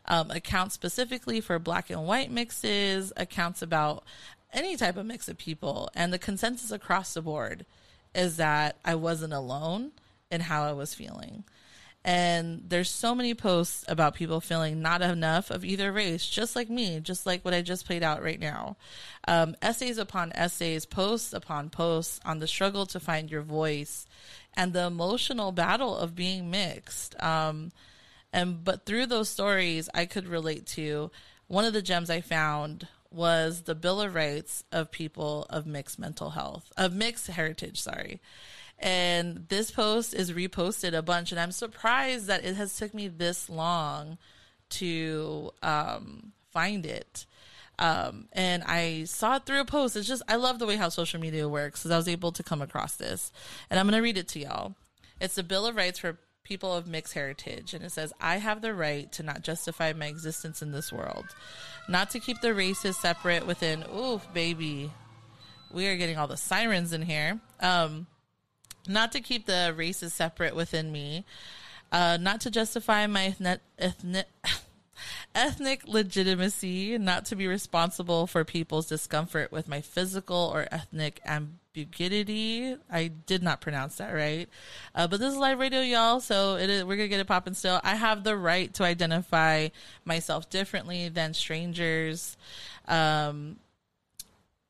Um, 0.06 0.30
accounts 0.30 0.74
specifically 0.74 1.40
for 1.40 1.58
black 1.58 1.90
and 1.90 2.06
white 2.06 2.30
mixes, 2.30 3.12
accounts 3.16 3.62
about 3.62 4.04
any 4.52 4.76
type 4.76 4.96
of 4.96 5.06
mix 5.06 5.28
of 5.28 5.38
people. 5.38 5.90
And 5.94 6.12
the 6.12 6.18
consensus 6.18 6.70
across 6.70 7.14
the 7.14 7.22
board 7.22 7.66
is 8.14 8.36
that 8.38 8.76
I 8.84 8.94
wasn't 8.94 9.32
alone 9.32 9.92
in 10.30 10.40
how 10.42 10.64
I 10.64 10.72
was 10.72 10.94
feeling. 10.94 11.44
And 12.04 12.62
there's 12.66 12.90
so 12.90 13.14
many 13.14 13.34
posts 13.34 13.84
about 13.88 14.14
people 14.14 14.40
feeling 14.40 14.80
not 14.80 15.02
enough 15.02 15.50
of 15.50 15.64
either 15.64 15.92
race, 15.92 16.26
just 16.26 16.56
like 16.56 16.70
me, 16.70 17.00
just 17.00 17.26
like 17.26 17.44
what 17.44 17.54
I 17.54 17.60
just 17.60 17.86
played 17.86 18.02
out 18.02 18.22
right 18.22 18.40
now. 18.40 18.76
Um, 19.26 19.56
essays 19.60 19.98
upon 19.98 20.32
essays, 20.32 20.86
posts 20.86 21.32
upon 21.32 21.70
posts 21.70 22.20
on 22.24 22.38
the 22.38 22.46
struggle 22.46 22.86
to 22.86 23.00
find 23.00 23.30
your 23.30 23.42
voice 23.42 24.06
and 24.54 24.72
the 24.72 24.86
emotional 24.86 25.52
battle 25.52 25.96
of 25.96 26.14
being 26.14 26.50
mixed. 26.50 27.20
Um, 27.22 27.72
and 28.32 28.62
but 28.64 28.86
through 28.86 29.06
those 29.06 29.28
stories, 29.28 29.88
I 29.92 30.06
could 30.06 30.26
relate 30.26 30.66
to 30.68 31.10
one 31.46 31.64
of 31.64 31.72
the 31.72 31.82
gems 31.82 32.10
I 32.10 32.20
found 32.20 32.86
was 33.10 33.62
the 33.62 33.74
Bill 33.74 34.00
of 34.00 34.14
Rights 34.14 34.64
of 34.70 34.90
people 34.90 35.46
of 35.48 35.66
mixed 35.66 35.98
mental 35.98 36.30
health, 36.30 36.70
of 36.76 36.92
mixed 36.92 37.26
heritage, 37.28 37.80
sorry. 37.80 38.20
And 38.80 39.46
this 39.48 39.70
post 39.70 40.14
is 40.14 40.32
reposted 40.32 40.96
a 40.96 41.02
bunch, 41.02 41.32
and 41.32 41.40
I'm 41.40 41.52
surprised 41.52 42.26
that 42.26 42.44
it 42.44 42.54
has 42.54 42.76
took 42.76 42.94
me 42.94 43.08
this 43.08 43.50
long 43.50 44.18
to 44.70 45.50
um, 45.62 46.32
find 46.50 46.86
it. 46.86 47.26
Um, 47.78 48.28
and 48.32 48.64
I 48.64 49.04
saw 49.04 49.36
it 49.36 49.46
through 49.46 49.60
a 49.60 49.64
post. 49.64 49.96
It's 49.96 50.08
just 50.08 50.22
I 50.28 50.36
love 50.36 50.58
the 50.58 50.66
way 50.66 50.76
how 50.76 50.88
social 50.88 51.20
media 51.20 51.48
works 51.48 51.80
because 51.80 51.92
I 51.92 51.96
was 51.96 52.08
able 52.08 52.32
to 52.32 52.42
come 52.42 52.60
across 52.60 52.96
this, 52.96 53.32
and 53.70 53.78
I'm 53.78 53.86
gonna 53.86 54.02
read 54.02 54.18
it 54.18 54.28
to 54.28 54.40
y'all. 54.40 54.74
It's 55.20 55.36
the 55.36 55.42
Bill 55.42 55.66
of 55.66 55.76
Rights 55.76 56.00
for 56.00 56.18
people 56.42 56.74
of 56.74 56.86
mixed 56.86 57.14
heritage, 57.14 57.74
and 57.74 57.84
it 57.84 57.92
says, 57.92 58.12
"I 58.20 58.38
have 58.38 58.62
the 58.62 58.74
right 58.74 59.10
to 59.12 59.22
not 59.22 59.42
justify 59.42 59.92
my 59.92 60.06
existence 60.06 60.60
in 60.60 60.72
this 60.72 60.92
world, 60.92 61.26
not 61.88 62.10
to 62.10 62.20
keep 62.20 62.40
the 62.40 62.54
races 62.54 62.96
separate 62.98 63.46
within." 63.46 63.84
Oof, 63.94 64.26
baby, 64.32 64.90
we 65.70 65.86
are 65.86 65.96
getting 65.96 66.18
all 66.18 66.26
the 66.26 66.36
sirens 66.36 66.92
in 66.92 67.02
here. 67.02 67.38
Um, 67.60 68.08
not 68.88 69.12
to 69.12 69.20
keep 69.20 69.46
the 69.46 69.72
races 69.76 70.12
separate 70.12 70.54
within 70.54 70.90
me, 70.90 71.24
uh, 71.92 72.18
not 72.20 72.40
to 72.42 72.50
justify 72.50 73.06
my 73.06 73.26
ethnic, 73.26 73.60
ethnic, 73.78 74.26
ethnic 75.34 75.86
legitimacy, 75.86 76.98
not 76.98 77.24
to 77.26 77.36
be 77.36 77.46
responsible 77.46 78.26
for 78.26 78.44
people's 78.44 78.86
discomfort 78.86 79.52
with 79.52 79.68
my 79.68 79.80
physical 79.80 80.50
or 80.52 80.68
ethnic 80.70 81.20
ambiguity. 81.24 82.76
I 82.90 83.08
did 83.08 83.42
not 83.42 83.60
pronounce 83.60 83.96
that 83.96 84.12
right, 84.12 84.48
uh, 84.94 85.06
but 85.06 85.20
this 85.20 85.32
is 85.32 85.38
live 85.38 85.58
radio, 85.58 85.80
y'all. 85.80 86.20
So 86.20 86.56
it 86.56 86.68
is, 86.68 86.84
we're 86.84 86.96
gonna 86.96 87.08
get 87.08 87.20
it 87.20 87.26
popping 87.26 87.54
still. 87.54 87.80
I 87.82 87.94
have 87.94 88.24
the 88.24 88.36
right 88.36 88.72
to 88.74 88.84
identify 88.84 89.68
myself 90.04 90.50
differently 90.50 91.08
than 91.08 91.34
strangers. 91.34 92.36
Um, 92.86 93.56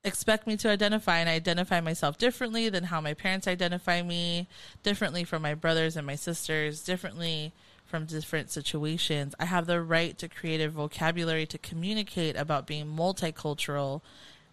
expect 0.08 0.46
me 0.46 0.56
to 0.56 0.68
identify 0.68 1.18
and 1.18 1.28
I 1.28 1.34
identify 1.34 1.80
myself 1.80 2.18
differently 2.18 2.68
than 2.68 2.84
how 2.84 3.00
my 3.00 3.14
parents 3.14 3.46
identify 3.46 4.02
me, 4.02 4.48
differently 4.82 5.22
from 5.22 5.42
my 5.42 5.54
brothers 5.54 5.96
and 5.96 6.06
my 6.06 6.16
sisters, 6.16 6.82
differently 6.82 7.52
from 7.86 8.04
different 8.04 8.50
situations. 8.50 9.34
I 9.38 9.44
have 9.44 9.66
the 9.66 9.80
right 9.80 10.18
to 10.18 10.28
create 10.28 10.60
a 10.60 10.68
vocabulary 10.68 11.46
to 11.46 11.58
communicate 11.58 12.36
about 12.36 12.66
being 12.66 12.86
multicultural 12.86 14.02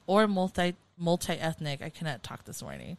or 0.07 0.27
multi 0.27 0.75
multi 0.97 1.33
ethnic. 1.33 1.81
I 1.81 1.89
cannot 1.89 2.23
talk 2.23 2.45
this 2.45 2.61
morning. 2.61 2.97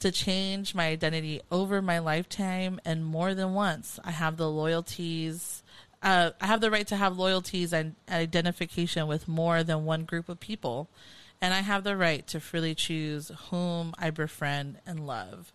To 0.00 0.12
change 0.12 0.74
my 0.74 0.88
identity 0.88 1.40
over 1.50 1.80
my 1.80 1.98
lifetime 1.98 2.80
and 2.84 3.04
more 3.04 3.34
than 3.34 3.54
once. 3.54 3.98
I 4.04 4.10
have 4.10 4.36
the 4.36 4.50
loyalties 4.50 5.62
uh, 6.02 6.30
I 6.40 6.46
have 6.46 6.60
the 6.60 6.70
right 6.70 6.86
to 6.88 6.96
have 6.96 7.16
loyalties 7.16 7.72
and 7.72 7.94
identification 8.10 9.06
with 9.06 9.28
more 9.28 9.62
than 9.62 9.84
one 9.84 10.04
group 10.04 10.28
of 10.28 10.40
people 10.40 10.88
and 11.42 11.52
I 11.52 11.60
have 11.60 11.82
the 11.82 11.96
right 11.96 12.24
to 12.28 12.38
freely 12.38 12.76
choose 12.76 13.32
whom 13.50 13.94
I 13.98 14.10
befriend 14.10 14.78
and 14.86 15.04
love. 15.08 15.52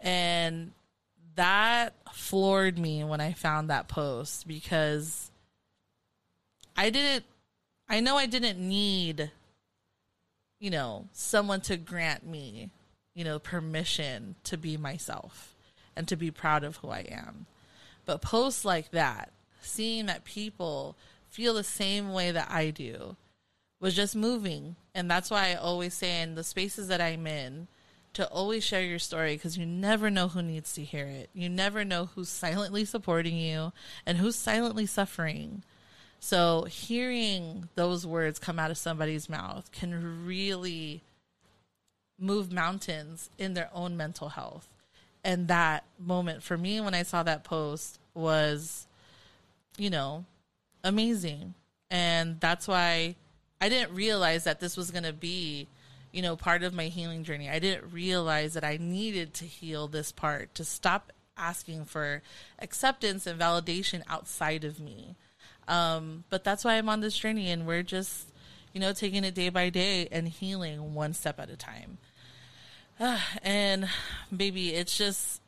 And 0.00 0.72
that 1.36 1.94
floored 2.12 2.76
me 2.76 3.04
when 3.04 3.20
I 3.20 3.32
found 3.32 3.70
that 3.70 3.86
post 3.86 4.48
because 4.48 5.30
I 6.76 6.90
didn't, 6.90 7.24
I 7.88 8.00
know 8.00 8.16
I 8.16 8.26
didn't 8.26 8.58
need, 8.58 9.30
you 10.58 10.70
know, 10.70 11.06
someone 11.12 11.60
to 11.62 11.76
grant 11.76 12.26
me, 12.26 12.70
you 13.14 13.22
know, 13.22 13.38
permission 13.38 14.34
to 14.44 14.56
be 14.56 14.76
myself 14.76 15.54
and 15.94 16.08
to 16.08 16.16
be 16.16 16.32
proud 16.32 16.64
of 16.64 16.78
who 16.78 16.88
I 16.88 17.06
am. 17.08 17.46
But 18.04 18.20
posts 18.20 18.64
like 18.64 18.90
that, 18.90 19.30
seeing 19.60 20.06
that 20.06 20.24
people 20.24 20.96
feel 21.28 21.54
the 21.54 21.62
same 21.62 22.12
way 22.12 22.32
that 22.32 22.50
I 22.50 22.70
do, 22.70 23.14
was 23.80 23.96
just 23.96 24.14
moving. 24.14 24.76
And 24.94 25.10
that's 25.10 25.30
why 25.30 25.50
I 25.50 25.54
always 25.54 25.94
say 25.94 26.22
in 26.22 26.34
the 26.34 26.44
spaces 26.44 26.88
that 26.88 27.00
I'm 27.00 27.26
in 27.26 27.68
to 28.12 28.28
always 28.28 28.64
share 28.64 28.82
your 28.82 28.98
story 28.98 29.34
because 29.34 29.56
you 29.56 29.64
never 29.64 30.10
know 30.10 30.28
who 30.28 30.42
needs 30.42 30.72
to 30.74 30.84
hear 30.84 31.06
it. 31.06 31.30
You 31.32 31.48
never 31.48 31.84
know 31.84 32.06
who's 32.06 32.28
silently 32.28 32.84
supporting 32.84 33.36
you 33.36 33.72
and 34.04 34.18
who's 34.18 34.36
silently 34.36 34.86
suffering. 34.86 35.62
So 36.18 36.64
hearing 36.64 37.68
those 37.76 38.06
words 38.06 38.38
come 38.38 38.58
out 38.58 38.70
of 38.70 38.78
somebody's 38.78 39.28
mouth 39.28 39.70
can 39.72 40.26
really 40.26 41.02
move 42.18 42.52
mountains 42.52 43.30
in 43.38 43.54
their 43.54 43.70
own 43.72 43.96
mental 43.96 44.28
health. 44.30 44.68
And 45.24 45.48
that 45.48 45.84
moment 45.98 46.42
for 46.42 46.58
me 46.58 46.80
when 46.80 46.94
I 46.94 47.04
saw 47.04 47.22
that 47.22 47.44
post 47.44 47.98
was, 48.12 48.86
you 49.78 49.88
know, 49.88 50.24
amazing. 50.82 51.54
And 51.90 52.40
that's 52.40 52.68
why 52.68 53.16
I 53.60 53.68
didn't 53.68 53.94
realize 53.94 54.44
that 54.44 54.60
this 54.60 54.76
was 54.76 54.90
going 54.90 55.04
to 55.04 55.12
be, 55.12 55.68
you 56.12 56.22
know, 56.22 56.36
part 56.36 56.62
of 56.62 56.72
my 56.72 56.86
healing 56.86 57.24
journey. 57.24 57.50
I 57.50 57.58
didn't 57.58 57.92
realize 57.92 58.54
that 58.54 58.64
I 58.64 58.78
needed 58.78 59.34
to 59.34 59.44
heal 59.44 59.86
this 59.86 60.12
part 60.12 60.54
to 60.54 60.64
stop 60.64 61.12
asking 61.36 61.84
for 61.84 62.22
acceptance 62.58 63.26
and 63.26 63.40
validation 63.40 64.02
outside 64.08 64.64
of 64.64 64.80
me. 64.80 65.16
Um, 65.68 66.24
but 66.30 66.42
that's 66.42 66.64
why 66.64 66.74
I'm 66.74 66.88
on 66.88 67.00
this 67.00 67.16
journey, 67.16 67.50
and 67.50 67.66
we're 67.66 67.82
just, 67.82 68.32
you 68.72 68.80
know, 68.80 68.92
taking 68.92 69.24
it 69.24 69.34
day 69.34 69.50
by 69.50 69.68
day 69.70 70.08
and 70.10 70.28
healing 70.28 70.94
one 70.94 71.12
step 71.12 71.38
at 71.38 71.50
a 71.50 71.56
time. 71.56 71.98
Uh, 72.98 73.18
and 73.42 73.88
baby, 74.34 74.74
it's 74.74 74.96
just 74.96 75.40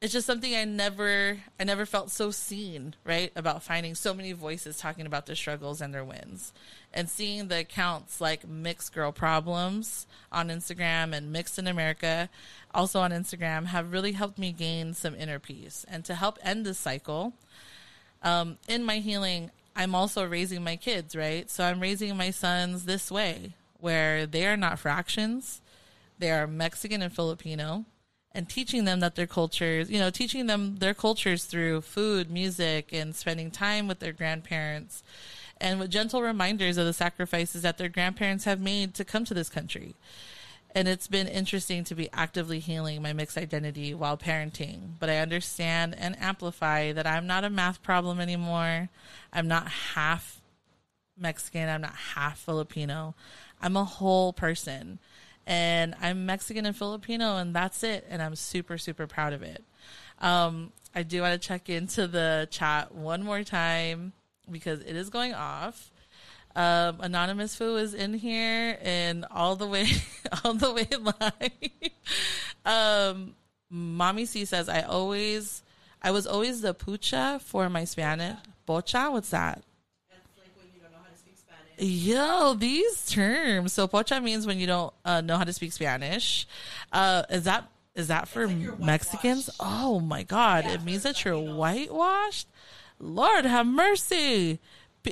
it's 0.00 0.12
just 0.12 0.26
something 0.26 0.54
I 0.54 0.64
never 0.64 1.38
I 1.58 1.64
never 1.64 1.86
felt 1.86 2.10
so 2.10 2.30
seen, 2.30 2.94
right? 3.04 3.32
About 3.34 3.62
finding 3.62 3.94
so 3.94 4.12
many 4.12 4.32
voices 4.32 4.76
talking 4.76 5.06
about 5.06 5.26
their 5.26 5.36
struggles 5.36 5.80
and 5.80 5.94
their 5.94 6.04
wins. 6.04 6.52
And 6.92 7.08
seeing 7.08 7.48
the 7.48 7.60
accounts 7.60 8.20
like 8.20 8.46
Mixed 8.46 8.92
Girl 8.94 9.10
Problems 9.10 10.06
on 10.30 10.48
Instagram 10.48 11.14
and 11.14 11.32
Mixed 11.32 11.58
in 11.58 11.66
America 11.66 12.28
also 12.74 13.00
on 13.00 13.10
Instagram 13.10 13.66
have 13.66 13.92
really 13.92 14.12
helped 14.12 14.38
me 14.38 14.52
gain 14.52 14.92
some 14.92 15.14
inner 15.14 15.38
peace. 15.38 15.86
And 15.88 16.04
to 16.04 16.14
help 16.14 16.38
end 16.42 16.66
this 16.66 16.78
cycle, 16.78 17.32
um, 18.22 18.58
in 18.68 18.84
my 18.84 18.98
healing, 18.98 19.50
I'm 19.74 19.94
also 19.94 20.26
raising 20.26 20.62
my 20.62 20.76
kids, 20.76 21.16
right? 21.16 21.50
So 21.50 21.64
I'm 21.64 21.80
raising 21.80 22.14
my 22.16 22.30
sons 22.30 22.84
this 22.84 23.10
way, 23.10 23.54
where 23.80 24.26
they 24.26 24.46
are 24.46 24.56
not 24.58 24.78
fractions. 24.78 25.62
They 26.18 26.30
are 26.30 26.46
Mexican 26.46 27.00
and 27.02 27.12
Filipino 27.12 27.86
and 28.36 28.50
teaching 28.50 28.84
them 28.84 29.00
that 29.00 29.14
their 29.14 29.26
cultures, 29.26 29.90
you 29.90 29.98
know, 29.98 30.10
teaching 30.10 30.46
them 30.46 30.76
their 30.76 30.92
cultures 30.92 31.46
through 31.46 31.80
food, 31.80 32.30
music, 32.30 32.92
and 32.92 33.16
spending 33.16 33.50
time 33.50 33.88
with 33.88 33.98
their 33.98 34.12
grandparents, 34.12 35.02
and 35.58 35.80
with 35.80 35.90
gentle 35.90 36.20
reminders 36.20 36.76
of 36.76 36.84
the 36.84 36.92
sacrifices 36.92 37.62
that 37.62 37.78
their 37.78 37.88
grandparents 37.88 38.44
have 38.44 38.60
made 38.60 38.92
to 38.92 39.06
come 39.06 39.24
to 39.24 39.32
this 39.32 39.48
country. 39.48 39.94
And 40.74 40.86
it's 40.86 41.06
been 41.06 41.26
interesting 41.26 41.82
to 41.84 41.94
be 41.94 42.10
actively 42.12 42.58
healing 42.58 43.00
my 43.00 43.14
mixed 43.14 43.38
identity 43.38 43.94
while 43.94 44.18
parenting. 44.18 44.90
But 45.00 45.08
I 45.08 45.16
understand 45.16 45.94
and 45.96 46.14
amplify 46.20 46.92
that 46.92 47.06
I'm 47.06 47.26
not 47.26 47.44
a 47.44 47.48
math 47.48 47.82
problem 47.82 48.20
anymore. 48.20 48.90
I'm 49.32 49.48
not 49.48 49.68
half 49.68 50.42
Mexican. 51.18 51.70
I'm 51.70 51.80
not 51.80 51.94
half 52.14 52.38
Filipino. 52.38 53.14
I'm 53.62 53.78
a 53.78 53.84
whole 53.84 54.34
person 54.34 54.98
and 55.46 55.94
I'm 56.00 56.26
Mexican 56.26 56.66
and 56.66 56.76
Filipino, 56.76 57.36
and 57.36 57.54
that's 57.54 57.82
it. 57.82 58.06
And 58.10 58.20
I'm 58.20 58.34
super, 58.34 58.78
super 58.78 59.06
proud 59.06 59.32
of 59.32 59.42
it. 59.42 59.64
Um, 60.20 60.72
I 60.94 61.02
do 61.02 61.22
want 61.22 61.40
to 61.40 61.48
check 61.48 61.68
into 61.68 62.06
the 62.06 62.48
chat 62.50 62.94
one 62.94 63.22
more 63.22 63.42
time 63.42 64.12
because 64.50 64.80
it 64.80 64.96
is 64.96 65.10
going 65.10 65.34
off. 65.34 65.90
Um, 66.54 67.00
Anonymous 67.00 67.54
Foo 67.54 67.76
is 67.76 67.92
in 67.92 68.14
here 68.14 68.78
and 68.80 69.26
all 69.30 69.56
the 69.56 69.66
way, 69.66 69.88
all 70.44 70.54
the 70.54 70.72
way 70.72 70.88
live. 70.98 71.92
um, 72.64 73.34
Mommy 73.68 74.24
C 74.24 74.46
says, 74.46 74.68
I 74.68 74.80
always, 74.82 75.62
I 76.02 76.12
was 76.12 76.26
always 76.26 76.62
the 76.62 76.74
pocha 76.74 77.40
for 77.42 77.68
my 77.68 77.84
Spanish. 77.84 78.38
Bocha, 78.66 79.12
What's 79.12 79.30
that? 79.30 79.62
Yo, 81.78 82.54
these 82.54 83.06
terms. 83.06 83.72
So 83.72 83.86
pocha 83.86 84.22
means 84.22 84.46
when 84.46 84.58
you 84.58 84.66
don't 84.66 84.94
uh, 85.04 85.20
know 85.20 85.36
how 85.36 85.44
to 85.44 85.52
speak 85.52 85.72
Spanish. 85.72 86.46
Uh, 86.92 87.22
is 87.30 87.44
that 87.44 87.70
is 87.94 88.08
that 88.08 88.28
for 88.28 88.46
like 88.46 88.78
Mexicans? 88.78 89.50
Oh 89.60 90.00
my 90.00 90.22
God! 90.22 90.64
Yeah, 90.64 90.74
it 90.74 90.84
means 90.84 91.02
that 91.02 91.24
you're 91.24 91.38
whitewashed. 91.38 92.48
Lord 92.98 93.44
have 93.44 93.66
mercy. 93.66 94.58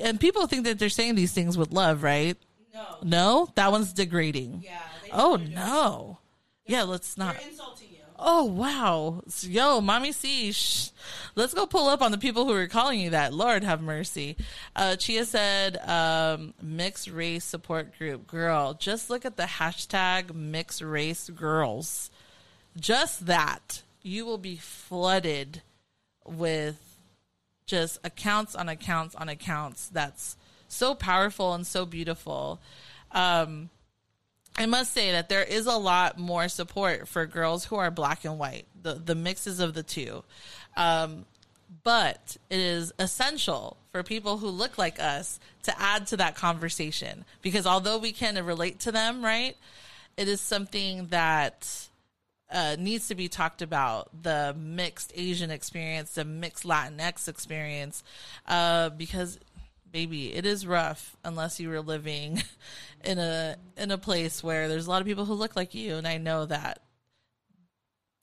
And 0.03 0.19
people 0.19 0.47
think 0.47 0.65
that 0.65 0.79
they're 0.79 0.89
saying 0.89 1.15
these 1.15 1.33
things 1.33 1.57
with 1.57 1.71
love, 1.71 2.03
right? 2.03 2.37
No. 2.73 2.97
No, 3.03 3.49
that 3.55 3.71
one's 3.71 3.93
degrading. 3.93 4.63
Yeah. 4.65 4.81
Oh 5.13 5.37
no. 5.37 6.19
Yeah, 6.67 6.83
let's 6.83 7.17
not. 7.17 7.37
They're 7.39 7.49
insulting. 7.49 7.94
Oh 8.17 8.45
wow, 8.45 9.23
yo, 9.41 9.81
mommy 9.81 10.13
C, 10.13 10.55
let's 11.35 11.53
go 11.53 11.67
pull 11.67 11.89
up 11.89 12.01
on 12.01 12.13
the 12.13 12.19
people 12.19 12.45
who 12.45 12.53
are 12.53 12.69
calling 12.69 13.01
you 13.01 13.11
that. 13.11 13.35
Lord 13.35 13.65
have 13.65 13.83
mercy. 13.83 14.37
Uh, 14.77 14.95
Chia 14.95 15.25
said, 15.25 15.79
um, 15.79 16.55
mixed 16.63 17.11
race 17.11 17.45
support 17.45 17.99
group. 17.99 18.29
Girl, 18.29 18.75
just 18.75 19.11
look 19.11 19.25
at 19.25 19.37
the 19.37 19.45
hashtag 19.45 20.33
mixed 20.33 20.81
race 20.81 21.29
girls. 21.29 22.11
Just 22.79 23.27
that, 23.27 23.83
you 24.03 24.25
will 24.25 24.39
be 24.39 24.57
flooded 24.57 25.63
with 26.25 26.99
just 27.67 27.99
accounts 28.05 28.55
on 28.55 28.69
accounts 28.69 29.17
on 29.17 29.29
accounts. 29.29 29.89
That's 29.89 30.37
so 30.69 30.95
powerful 30.95 31.53
and 31.53 31.67
so 31.67 31.85
beautiful. 31.85 32.61
Um, 33.11 33.71
I 34.57 34.67
must 34.67 34.93
say 34.93 35.13
that 35.13 35.29
there 35.29 35.43
is 35.43 35.67
a 35.67 35.77
lot 35.77 36.19
more 36.19 36.49
support 36.49 37.09
for 37.09 37.27
girls 37.27 37.65
who 37.65 37.77
are 37.77 37.91
black 37.91 38.25
and 38.25 38.39
white, 38.39 38.67
the 38.81 38.95
the 38.95 39.15
mixes 39.15 39.61
of 39.61 39.75
the 39.75 39.83
two. 39.83 40.23
Um, 40.77 41.25
but 41.83 42.37
it 42.51 42.61
is 42.61 42.93
essential 42.99 43.77
for 43.91 44.03
people 44.03 44.39
who 44.39 44.49
look 44.49 44.79
like 44.79 45.01
us 45.01 45.41
to 45.65 45.81
add 45.81 46.07
to 46.09 46.17
that 46.19 46.37
conversation 46.37 47.25
because 47.43 47.67
although 47.67 47.99
we 47.99 48.13
can 48.13 48.43
relate 48.45 48.81
to 48.81 48.93
them, 48.93 49.25
right, 49.25 49.57
it 50.17 50.29
is 50.29 50.41
something 50.41 51.09
that 51.09 51.89
uh, 52.51 52.77
needs 52.79 53.09
to 53.09 53.15
be 53.15 53.29
talked 53.29 53.63
about 53.63 54.09
the 54.23 54.55
mixed 54.57 55.13
Asian 55.17 55.51
experience, 55.51 56.13
the 56.13 56.25
mixed 56.25 56.65
Latinx 56.65 57.27
experience, 57.27 58.05
uh, 58.47 58.91
because 58.91 59.39
baby, 59.95 60.35
it 60.35 60.45
is 60.45 60.67
rough 60.67 61.17
unless 61.25 61.61
you 61.61 61.69
were 61.69 61.81
living 61.81 62.43
in 63.05 63.19
a 63.19 63.57
in 63.79 63.93
a 63.93 63.97
place 63.97 64.43
where 64.43 64.67
there's 64.69 64.89
a 64.89 64.91
lot 64.91 65.01
of 65.01 65.07
people 65.07 65.25
who 65.25 65.35
look 65.35 65.55
like 65.55 65.73
you, 65.73 65.95
and 65.95 66.07
I 66.07 66.19
know 66.19 66.45
that 66.47 66.81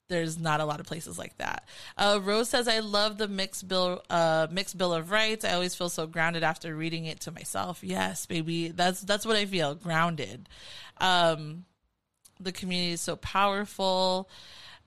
there's 0.10 0.38
not 0.38 0.60
a 0.60 0.66
lot 0.66 0.82
of 0.82 0.86
places 0.86 1.18
like 1.18 1.38
that. 1.38 1.66
Uh, 1.98 2.20
Rose 2.22 2.50
says, 2.50 2.68
"I 2.68 2.80
love 2.80 3.18
the 3.18 3.30
mixed 3.30 3.70
bill, 3.70 4.04
uh, 4.10 4.48
mixed 4.52 4.78
bill 4.78 4.94
of 4.94 5.12
rights. 5.12 5.46
I 5.46 5.54
always 5.54 5.74
feel 5.74 5.88
so 5.88 6.06
grounded 6.08 6.44
after 6.44 6.76
reading 6.76 7.06
it 7.06 7.22
to 7.22 7.32
myself. 7.32 7.82
Yes, 7.82 8.26
baby, 8.26 8.68
that's 8.68 9.00
that's 9.00 9.26
what 9.26 9.38
I 9.38 9.46
feel 9.46 9.74
grounded. 9.74 10.50
Um, 10.98 11.64
the 12.42 12.52
community 12.52 12.92
is 12.92 13.02
so 13.02 13.16
powerful. 13.16 14.30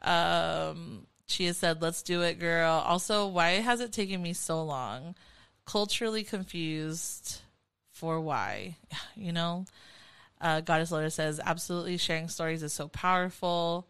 Um, 0.03 1.07
Chia 1.29 1.55
said, 1.55 1.81
"Let's 1.81 2.03
do 2.03 2.21
it, 2.21 2.39
girl." 2.39 2.85
Also, 2.87 3.27
why 3.27 3.53
has 3.53 3.81
it 3.81 3.91
taken 3.91 4.21
me 4.21 4.35
so 4.35 4.63
long? 4.63 5.15
Culturally 5.67 6.25
confused 6.25 7.41
for 7.93 8.21
why, 8.21 8.77
you 9.17 9.33
know. 9.33 9.65
Uh, 10.41 10.61
Goddess 10.61 10.91
Lotus 10.91 11.15
says, 11.15 11.41
"Absolutely, 11.45 11.97
sharing 11.97 12.29
stories 12.29 12.63
is 12.63 12.73
so 12.73 12.89
powerful." 12.89 13.87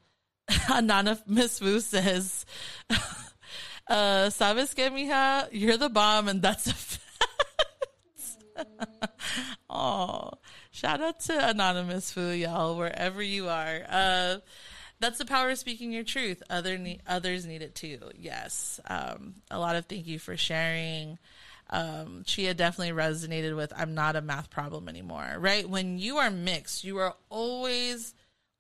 Anonymous 0.69 1.61
Wu 1.61 1.81
says, 1.81 2.47
uh, 2.91 4.29
"Sabes 4.31 4.75
que, 4.75 4.89
mija, 4.91 5.49
you're 5.51 5.77
the 5.77 5.89
bomb, 5.89 6.29
and 6.29 6.43
that's 6.43 6.67
a 6.67 6.75
fact." 6.75 7.01
Oh, 9.69 10.31
shout 10.71 11.01
out 11.01 11.19
to 11.21 11.49
Anonymous 11.49 12.13
Fu, 12.13 12.31
y'all, 12.31 12.77
wherever 12.77 13.21
you 13.21 13.49
are. 13.49 13.83
Uh, 13.89 14.37
that's 15.01 15.19
the 15.19 15.25
power 15.25 15.51
of 15.51 15.59
speaking 15.59 15.91
your 15.91 16.05
truth. 16.05 16.43
Other 16.49 16.79
ne- 16.79 17.01
others 17.09 17.45
need 17.45 17.63
it 17.63 17.75
too. 17.75 17.99
Yes. 18.17 18.79
Um, 18.87 19.35
a 19.51 19.59
lot 19.59 19.75
of 19.75 19.87
thank 19.87 20.07
you 20.07 20.21
for 20.21 20.37
sharing. 20.37 21.19
Um, 21.71 22.23
Chia 22.25 22.55
definitely 22.55 22.95
resonated 22.95 23.57
with 23.57 23.73
I'm 23.77 23.95
not 23.95 24.17
a 24.17 24.21
math 24.21 24.51
problem 24.51 24.89
anymore, 24.89 25.37
right? 25.39 25.69
When 25.69 25.99
you 25.99 26.19
are 26.19 26.31
mixed, 26.31 26.85
you 26.85 26.99
are 26.99 27.15
always, 27.31 28.15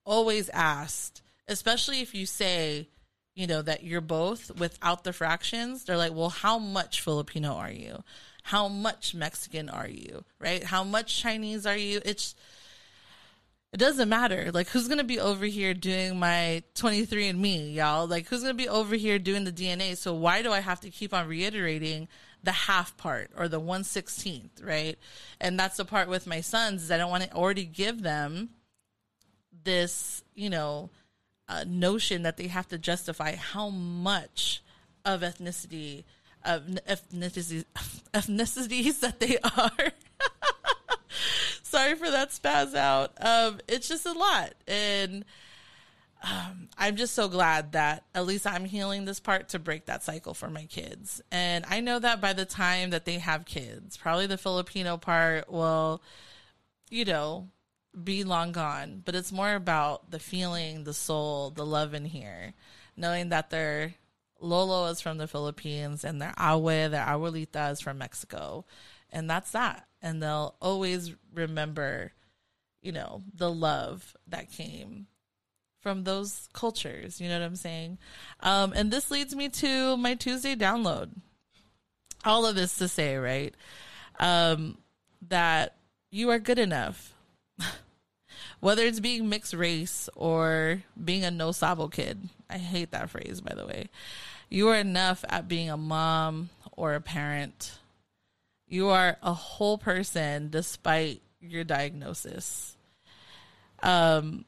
always 0.05 0.49
asked, 0.51 1.23
especially 1.47 2.01
if 2.01 2.15
you 2.15 2.27
say, 2.27 2.89
you 3.35 3.47
know, 3.47 3.63
that 3.63 3.83
you're 3.83 4.01
both 4.01 4.51
without 4.59 5.05
the 5.05 5.13
fractions. 5.13 5.85
They're 5.85 5.97
like, 5.97 6.15
well, 6.15 6.31
how 6.31 6.59
much 6.59 7.01
Filipino 7.01 7.55
are 7.55 7.71
you? 7.71 8.03
How 8.45 8.69
much 8.69 9.15
Mexican 9.15 9.69
are 9.69 9.89
you? 9.89 10.25
Right? 10.39 10.63
How 10.63 10.85
much 10.85 11.21
Chinese 11.21 11.67
are 11.67 11.77
you? 11.77 12.01
It's, 12.05 12.35
it 13.73 13.79
doesn't 13.79 14.09
matter. 14.09 14.51
Like, 14.53 14.69
who's 14.69 14.87
going 14.87 14.99
to 14.99 15.05
be 15.05 15.19
over 15.19 15.47
here 15.47 15.75
doing 15.75 16.19
my 16.19 16.63
23 16.75 17.29
and 17.29 17.43
me, 17.43 17.71
y'all? 17.71 18.07
Like, 18.07 18.29
who's 18.29 18.43
going 18.43 18.57
to 18.57 18.63
be 18.63 18.69
over 18.69 18.95
here 18.95 19.19
doing 19.19 19.45
the 19.45 19.53
DNA? 19.53 19.97
So, 19.97 20.15
why 20.15 20.43
do 20.43 20.53
I 20.53 20.61
have 20.61 20.81
to 20.81 20.91
keep 20.91 21.13
on 21.13 21.27
reiterating 21.27 22.07
the 22.45 22.53
half 22.53 22.97
part 22.97 23.31
or 23.37 23.49
the 23.49 23.61
116th, 23.61 24.65
right? 24.65 24.99
And 25.41 25.59
that's 25.59 25.77
the 25.77 25.85
part 25.85 26.09
with 26.09 26.27
my 26.27 26.41
sons 26.41 26.85
is 26.85 26.91
I 26.91 26.99
don't 26.99 27.11
want 27.11 27.25
to 27.25 27.33
already 27.33 27.65
give 27.65 28.03
them 28.03 28.51
this, 29.65 30.23
you 30.35 30.51
know, 30.51 30.91
uh, 31.49 31.65
notion 31.67 32.23
that 32.23 32.37
they 32.37 32.49
have 32.49 32.69
to 32.69 32.79
justify 32.79 33.35
how 33.35 33.71
much 33.71 34.63
of 35.05 35.21
ethnicity, 35.21 36.05
of 36.45 36.63
ethnicities, 36.89 37.65
ethnicities 38.15 39.01
that 39.01 39.21
they 39.21 39.39
are. 39.39 39.93
Sorry 41.63 41.95
for 41.97 42.11
that 42.11 42.31
spaz 42.31 42.75
out. 42.75 43.13
Um, 43.21 43.61
it's 43.69 43.89
just 43.89 44.07
a 44.07 44.13
lot. 44.13 44.55
And 44.67 45.25
um, 46.25 46.69
I'm 46.79 46.97
just 46.97 47.15
so 47.15 47.29
glad 47.29 47.73
that 47.73 48.05
at 48.15 48.25
least 48.25 48.47
I'm 48.47 48.65
healing 48.65 49.05
this 49.05 49.21
part 49.21 49.51
to 49.51 49.59
break 49.59 49.87
that 49.87 50.03
cycle 50.03 50.33
for 50.33 50.49
my 50.49 50.65
kids. 50.65 51.21
And 51.31 51.65
I 51.69 51.81
know 51.81 51.99
that 51.99 52.21
by 52.21 52.33
the 52.33 52.47
time 52.47 52.91
that 52.91 53.05
they 53.05 53.19
have 53.19 53.45
kids, 53.45 53.97
probably 53.97 54.27
the 54.27 54.39
Filipino 54.39 54.97
part 54.97 55.53
will, 55.53 56.03
you 56.89 57.05
know, 57.05 57.49
be 58.03 58.25
long 58.25 58.53
gone. 58.53 59.03
But 59.05 59.15
it's 59.15 59.33
more 59.33 59.55
about 59.55 60.11
the 60.11 60.19
feeling, 60.19 60.85
the 60.85 60.95
soul, 60.95 61.51
the 61.51 61.67
love 61.67 61.93
in 61.93 62.07
here, 62.07 62.55
knowing 62.97 63.29
that 63.29 63.51
their 63.51 63.95
Lolo 64.41 64.87
is 64.87 65.01
from 65.01 65.19
the 65.19 65.29
Philippines 65.29 66.05
and 66.05 66.23
their 66.23 66.35
Awe, 66.39 66.89
their 66.89 67.05
Abuelita 67.05 67.73
is 67.73 67.81
from 67.81 67.99
Mexico. 67.99 68.65
And 69.11 69.29
that's 69.29 69.51
that. 69.51 69.87
And 70.01 70.23
they'll 70.23 70.55
always 70.61 71.15
remember, 71.35 72.13
you 72.81 72.93
know, 72.93 73.23
the 73.35 73.51
love 73.51 74.17
that 74.29 74.51
came 74.51 75.07
from 75.85 76.05
those 76.05 76.49
cultures. 76.55 77.21
You 77.21 77.29
know 77.29 77.39
what 77.39 77.45
I'm 77.45 77.57
saying? 77.57 77.99
Um, 78.41 78.73
and 78.75 78.91
this 78.91 79.11
leads 79.11 79.37
me 79.37 79.51
to 79.51 79.99
my 79.99 80.15
Tuesday 80.15 80.57
download. 80.57 81.11
All 82.25 82.47
of 82.47 82.57
this 82.57 82.79
to 82.79 82.89
say, 82.89 83.17
right? 83.17 83.55
Um, 84.19 84.79
that 85.29 85.77
you 86.11 86.31
are 86.31 86.39
good 86.39 86.59
enough. 86.59 87.13
Whether 88.61 88.83
it's 88.85 88.99
being 88.99 89.29
mixed 89.29 89.53
race 89.53 90.09
or 90.17 90.83
being 91.05 91.23
a 91.23 91.31
no 91.31 91.53
sabo 91.53 91.89
kid. 91.89 92.31
I 92.49 92.57
hate 92.57 92.93
that 92.93 93.11
phrase, 93.11 93.43
by 93.43 93.55
the 93.55 93.67
way. 93.67 93.91
You 94.49 94.71
are 94.71 94.77
enough 94.77 95.23
at 95.29 95.49
being 95.49 95.69
a 95.69 95.77
mom 95.77 96.49
or 96.73 96.95
a 96.95 97.01
parent. 97.03 97.79
You 98.67 98.89
are 98.89 99.19
a 99.23 99.35
whole 99.35 99.77
person 99.77 100.49
despite 100.49 101.21
your 101.43 101.63
diagnosis. 101.63 102.75
Um, 103.83 104.47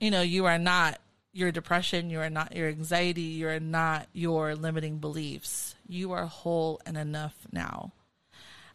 you 0.00 0.10
know, 0.10 0.22
you 0.22 0.46
are 0.46 0.58
not 0.58 0.98
your 1.32 1.52
depression, 1.52 2.10
you 2.10 2.20
are 2.20 2.30
not 2.30 2.56
your 2.56 2.68
anxiety, 2.68 3.22
you 3.22 3.48
are 3.48 3.60
not 3.60 4.08
your 4.12 4.54
limiting 4.56 4.98
beliefs. 4.98 5.74
You 5.86 6.12
are 6.12 6.26
whole 6.26 6.80
and 6.84 6.96
enough 6.96 7.34
now. 7.52 7.92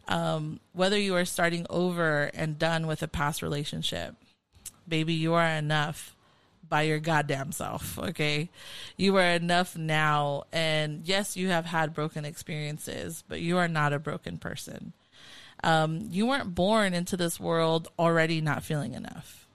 Um, 0.08 0.60
whether 0.72 0.98
you 0.98 1.16
are 1.16 1.24
starting 1.24 1.66
over 1.68 2.30
and 2.32 2.58
done 2.58 2.86
with 2.86 3.02
a 3.02 3.08
past 3.08 3.42
relationship, 3.42 4.14
baby, 4.88 5.14
you 5.14 5.34
are 5.34 5.46
enough 5.46 6.14
by 6.68 6.82
your 6.82 7.00
goddamn 7.00 7.52
self, 7.52 7.98
okay? 7.98 8.48
You 8.96 9.16
are 9.16 9.32
enough 9.32 9.76
now. 9.76 10.44
And 10.52 11.04
yes, 11.04 11.36
you 11.36 11.48
have 11.48 11.66
had 11.66 11.94
broken 11.94 12.24
experiences, 12.24 13.24
but 13.28 13.40
you 13.40 13.58
are 13.58 13.68
not 13.68 13.92
a 13.92 13.98
broken 13.98 14.38
person. 14.38 14.92
Um, 15.64 16.08
you 16.10 16.26
weren't 16.26 16.54
born 16.54 16.94
into 16.94 17.16
this 17.16 17.40
world 17.40 17.88
already 17.98 18.40
not 18.40 18.62
feeling 18.62 18.94
enough 18.94 19.45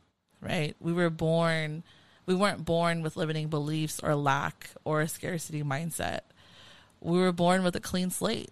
right? 0.41 0.75
We 0.79 0.93
were 0.93 1.09
born, 1.09 1.83
we 2.25 2.35
weren't 2.35 2.65
born 2.65 3.01
with 3.01 3.15
limiting 3.15 3.47
beliefs 3.47 3.99
or 4.01 4.15
lack 4.15 4.71
or 4.83 5.01
a 5.01 5.07
scarcity 5.07 5.63
mindset. 5.63 6.21
We 6.99 7.19
were 7.19 7.31
born 7.31 7.63
with 7.63 7.75
a 7.75 7.79
clean 7.79 8.09
slate. 8.09 8.51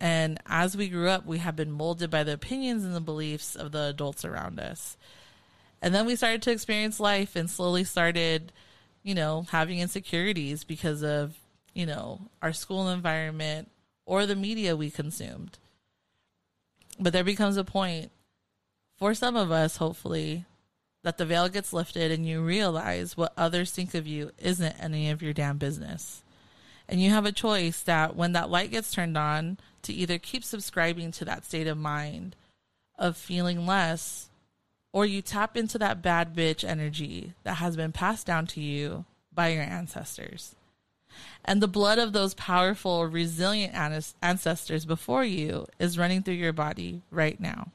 And 0.00 0.40
as 0.46 0.76
we 0.76 0.88
grew 0.88 1.08
up, 1.08 1.24
we 1.24 1.38
have 1.38 1.56
been 1.56 1.70
molded 1.70 2.10
by 2.10 2.24
the 2.24 2.32
opinions 2.32 2.84
and 2.84 2.94
the 2.94 3.00
beliefs 3.00 3.54
of 3.54 3.72
the 3.72 3.84
adults 3.84 4.24
around 4.24 4.58
us. 4.58 4.96
And 5.80 5.94
then 5.94 6.06
we 6.06 6.16
started 6.16 6.42
to 6.42 6.50
experience 6.50 6.98
life 6.98 7.36
and 7.36 7.48
slowly 7.48 7.84
started, 7.84 8.52
you 9.02 9.14
know, 9.14 9.46
having 9.50 9.78
insecurities 9.78 10.64
because 10.64 11.02
of, 11.02 11.38
you 11.74 11.86
know, 11.86 12.22
our 12.42 12.52
school 12.52 12.88
environment 12.88 13.70
or 14.06 14.26
the 14.26 14.36
media 14.36 14.76
we 14.76 14.90
consumed. 14.90 15.58
But 16.98 17.12
there 17.12 17.24
becomes 17.24 17.56
a 17.56 17.64
point 17.64 18.10
for 18.96 19.14
some 19.14 19.36
of 19.36 19.50
us, 19.50 19.76
hopefully, 19.76 20.44
that 21.04 21.18
the 21.18 21.26
veil 21.26 21.48
gets 21.48 21.72
lifted 21.72 22.10
and 22.10 22.26
you 22.26 22.42
realize 22.42 23.16
what 23.16 23.32
others 23.36 23.70
think 23.70 23.94
of 23.94 24.06
you 24.06 24.32
isn't 24.38 24.82
any 24.82 25.10
of 25.10 25.22
your 25.22 25.32
damn 25.32 25.58
business. 25.58 26.22
And 26.88 27.00
you 27.00 27.10
have 27.10 27.26
a 27.26 27.32
choice 27.32 27.80
that 27.82 28.16
when 28.16 28.32
that 28.32 28.50
light 28.50 28.72
gets 28.72 28.90
turned 28.90 29.16
on, 29.16 29.58
to 29.82 29.92
either 29.92 30.18
keep 30.18 30.42
subscribing 30.42 31.12
to 31.12 31.24
that 31.26 31.44
state 31.44 31.66
of 31.66 31.76
mind 31.76 32.34
of 32.98 33.16
feeling 33.16 33.66
less, 33.66 34.30
or 34.92 35.04
you 35.04 35.20
tap 35.20 35.56
into 35.56 35.78
that 35.78 36.02
bad 36.02 36.34
bitch 36.34 36.64
energy 36.64 37.34
that 37.42 37.56
has 37.56 37.76
been 37.76 37.92
passed 37.92 38.26
down 38.26 38.46
to 38.46 38.60
you 38.60 39.04
by 39.32 39.48
your 39.48 39.62
ancestors. 39.62 40.54
And 41.44 41.60
the 41.60 41.68
blood 41.68 41.98
of 41.98 42.12
those 42.12 42.34
powerful, 42.34 43.06
resilient 43.06 43.74
ancestors 44.22 44.84
before 44.84 45.24
you 45.24 45.66
is 45.78 45.98
running 45.98 46.22
through 46.22 46.34
your 46.34 46.52
body 46.52 47.02
right 47.10 47.38
now. 47.38 47.68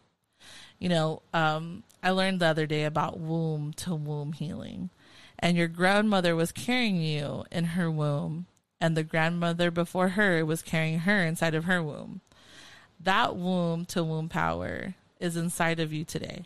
You 0.80 0.90
know, 0.90 1.22
um, 1.34 1.84
I 2.02 2.12
learned 2.12 2.40
the 2.40 2.48
other 2.48 2.66
day 2.66 2.86
about 2.86 3.20
womb 3.20 3.74
to 3.74 3.96
womb 3.96 4.34
healing. 4.34 4.90
And 5.38 5.58
your 5.58 5.68
grandmother 5.68 6.36
was 6.36 6.52
carrying 6.52 7.02
you 7.02 7.46
in 7.52 7.64
her 7.64 7.90
womb, 7.90 8.48
and 8.82 8.96
the 8.96 9.04
grandmother 9.04 9.72
before 9.72 10.10
her 10.10 10.46
was 10.46 10.62
carrying 10.62 11.00
her 11.00 11.26
inside 11.26 11.56
of 11.56 11.66
her 11.66 11.82
womb. 11.82 12.22
That 13.00 13.36
womb 13.36 13.86
to 13.86 14.04
womb 14.04 14.28
power 14.28 14.96
is 15.20 15.38
inside 15.38 15.80
of 15.80 15.94
you 15.94 16.04
today. 16.04 16.46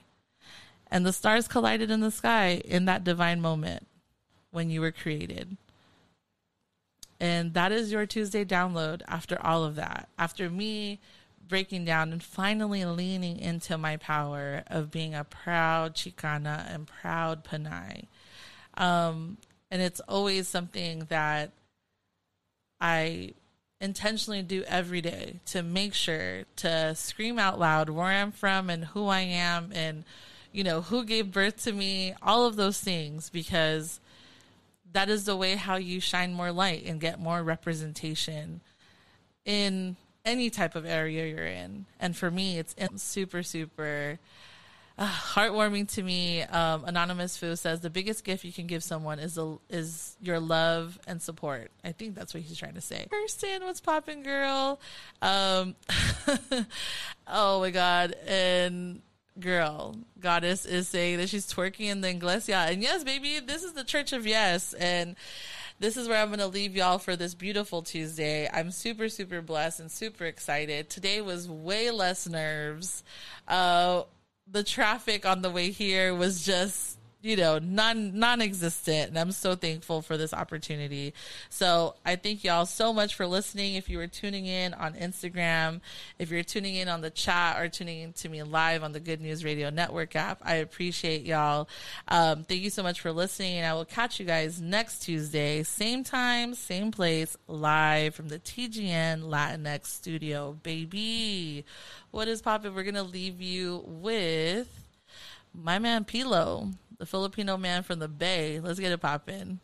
And 0.91 1.05
the 1.05 1.13
stars 1.13 1.47
collided 1.47 1.89
in 1.89 2.01
the 2.01 2.11
sky 2.11 2.61
in 2.65 2.85
that 2.85 3.03
divine 3.03 3.41
moment 3.41 3.87
when 4.51 4.69
you 4.69 4.81
were 4.81 4.91
created. 4.91 5.57
And 7.19 7.53
that 7.53 7.71
is 7.71 7.91
your 7.91 8.05
Tuesday 8.05 8.45
download 8.45 9.01
after 9.07 9.41
all 9.43 9.63
of 9.63 9.75
that. 9.75 10.09
After 10.19 10.49
me 10.49 10.99
breaking 11.47 11.85
down 11.85 12.11
and 12.11 12.23
finally 12.23 12.85
leaning 12.85 13.37
into 13.39 13.77
my 13.77 13.97
power 13.97 14.63
of 14.67 14.91
being 14.91 15.13
a 15.13 15.23
proud 15.23 15.95
Chicana 15.95 16.73
and 16.73 16.87
proud 16.87 17.43
Pinay. 17.43 18.05
Um, 18.75 19.37
and 19.69 19.81
it's 19.81 19.99
always 20.01 20.47
something 20.47 21.05
that 21.09 21.51
I 22.79 23.33
intentionally 23.81 24.41
do 24.41 24.63
every 24.67 25.01
day 25.01 25.39
to 25.47 25.61
make 25.61 25.93
sure 25.93 26.43
to 26.55 26.95
scream 26.95 27.37
out 27.37 27.59
loud 27.59 27.89
where 27.89 28.05
I'm 28.05 28.31
from 28.31 28.69
and 28.69 28.85
who 28.85 29.07
I 29.07 29.21
am 29.21 29.71
and, 29.73 30.05
you 30.51 30.63
know, 30.63 30.81
who 30.81 31.03
gave 31.03 31.31
birth 31.31 31.63
to 31.63 31.73
me, 31.73 32.13
all 32.21 32.45
of 32.45 32.55
those 32.55 32.79
things, 32.79 33.29
because 33.29 33.99
that 34.93 35.09
is 35.09 35.25
the 35.25 35.35
way 35.35 35.55
how 35.55 35.75
you 35.75 35.99
shine 35.99 36.33
more 36.33 36.51
light 36.51 36.85
and 36.85 37.01
get 37.01 37.19
more 37.19 37.43
representation 37.43 38.61
in 39.43 39.97
any 40.25 40.49
type 40.49 40.75
of 40.75 40.85
area 40.85 41.27
you're 41.27 41.45
in. 41.45 41.85
And 41.99 42.15
for 42.15 42.31
me, 42.31 42.59
it's 42.59 42.75
super, 43.01 43.43
super 43.43 44.19
uh, 44.97 45.07
heartwarming 45.07 45.91
to 45.93 46.03
me. 46.03 46.43
Um, 46.43 46.85
Anonymous 46.85 47.37
Foo 47.37 47.55
says 47.55 47.81
the 47.81 47.89
biggest 47.89 48.23
gift 48.23 48.43
you 48.43 48.53
can 48.53 48.67
give 48.67 48.83
someone 48.83 49.19
is 49.19 49.37
a, 49.37 49.57
is 49.69 50.15
your 50.21 50.39
love 50.39 50.99
and 51.07 51.21
support. 51.21 51.71
I 51.83 51.91
think 51.91 52.15
that's 52.15 52.33
what 52.33 52.43
he's 52.43 52.57
trying 52.57 52.75
to 52.75 52.81
say. 52.81 53.07
Kirsten, 53.09 53.63
what's 53.63 53.81
popping, 53.81 54.23
girl? 54.23 54.79
Um, 55.21 55.75
oh 57.27 57.59
my 57.61 57.71
god! 57.71 58.15
And 58.27 59.01
girl, 59.39 59.95
goddess 60.19 60.65
is 60.65 60.87
saying 60.87 61.17
that 61.17 61.29
she's 61.29 61.51
twerking 61.51 61.87
in 61.87 62.01
the 62.01 62.09
iglesia, 62.09 62.67
and 62.69 62.81
yes, 62.81 63.03
baby, 63.03 63.39
this 63.39 63.63
is 63.63 63.73
the 63.73 63.83
Church 63.83 64.13
of 64.13 64.27
Yes, 64.27 64.73
and 64.73 65.15
this 65.79 65.97
is 65.97 66.07
where 66.07 66.21
I'm 66.21 66.29
going 66.29 66.39
to 66.39 66.47
leave 66.47 66.75
y'all 66.75 66.97
for 66.97 67.15
this 67.15 67.33
beautiful 67.35 67.81
Tuesday. 67.81 68.49
I'm 68.51 68.71
super, 68.71 69.09
super 69.09 69.41
blessed 69.41 69.79
and 69.81 69.91
super 69.91 70.25
excited. 70.25 70.89
Today 70.89 71.21
was 71.21 71.49
way 71.49 71.91
less 71.91 72.27
nerves. 72.27 73.03
Uh, 73.47 74.03
the 74.49 74.63
traffic 74.63 75.25
on 75.25 75.41
the 75.41 75.49
way 75.49 75.71
here 75.71 76.13
was 76.13 76.45
just 76.45 76.97
you 77.23 77.35
know 77.35 77.57
non 77.57 78.17
non-existent 78.19 79.09
and 79.09 79.17
i'm 79.17 79.31
so 79.31 79.55
thankful 79.55 80.01
for 80.01 80.17
this 80.17 80.33
opportunity. 80.33 81.13
So 81.49 81.95
i 82.05 82.15
thank 82.15 82.43
y'all 82.43 82.65
so 82.65 82.93
much 82.93 83.15
for 83.15 83.25
listening. 83.25 83.75
If 83.75 83.89
you 83.89 83.97
were 83.97 84.07
tuning 84.07 84.45
in 84.45 84.73
on 84.73 84.93
instagram 84.93 85.81
if 86.19 86.29
you're 86.29 86.43
tuning 86.43 86.75
in 86.75 86.87
on 86.87 87.01
the 87.01 87.09
chat 87.09 87.59
or 87.59 87.69
tuning 87.69 88.01
in 88.01 88.13
to 88.13 88.29
me 88.29 88.43
live 88.43 88.83
on 88.83 88.91
the 88.91 88.99
good 88.99 89.21
news 89.21 89.43
radio 89.43 89.69
network 89.69 90.15
app 90.15 90.39
i 90.43 90.55
appreciate 90.55 91.23
y'all. 91.23 91.67
Um, 92.07 92.43
thank 92.43 92.61
you 92.61 92.69
so 92.69 92.83
much 92.83 93.01
for 93.01 93.11
listening 93.11 93.57
and 93.57 93.65
i 93.65 93.73
will 93.73 93.85
catch 93.85 94.19
you 94.19 94.25
guys 94.25 94.61
next 94.61 94.99
tuesday 94.99 95.63
same 95.63 96.03
time 96.03 96.53
same 96.53 96.91
place 96.91 97.35
live 97.47 98.13
from 98.13 98.27
the 98.27 98.39
tgn 98.39 99.23
latinx 99.23 99.85
studio 99.85 100.57
baby. 100.63 101.65
What 102.11 102.27
is 102.27 102.41
poppin'? 102.41 102.75
We're 102.75 102.83
gonna 102.83 103.03
leave 103.03 103.41
you 103.41 103.83
with 103.85 104.67
my 105.53 105.79
man 105.79 106.03
P-Lo, 106.03 106.69
the 107.03 107.07
Filipino 107.07 107.57
man 107.57 107.83
from 107.83 107.99
the 107.99 108.07
Bay. 108.07 108.61
Let's 108.61 108.79
get 108.79 108.93
it 108.93 109.01
poppin'. 109.01 109.59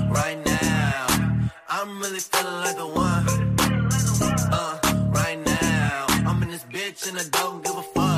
Right 0.00 0.42
now, 0.42 1.50
I'm 1.68 2.00
really 2.00 2.18
feeling 2.18 2.60
like 2.64 2.76
the 2.76 2.86
one. 2.86 3.26
Uh, 4.50 5.10
right 5.12 5.38
now, 5.44 6.06
I'm 6.26 6.42
in 6.42 6.48
this 6.48 6.64
bitch 6.64 7.06
and 7.10 7.18
I 7.18 7.24
don't 7.30 7.62
give 7.62 7.76
a 7.76 7.82
fuck. 7.82 8.11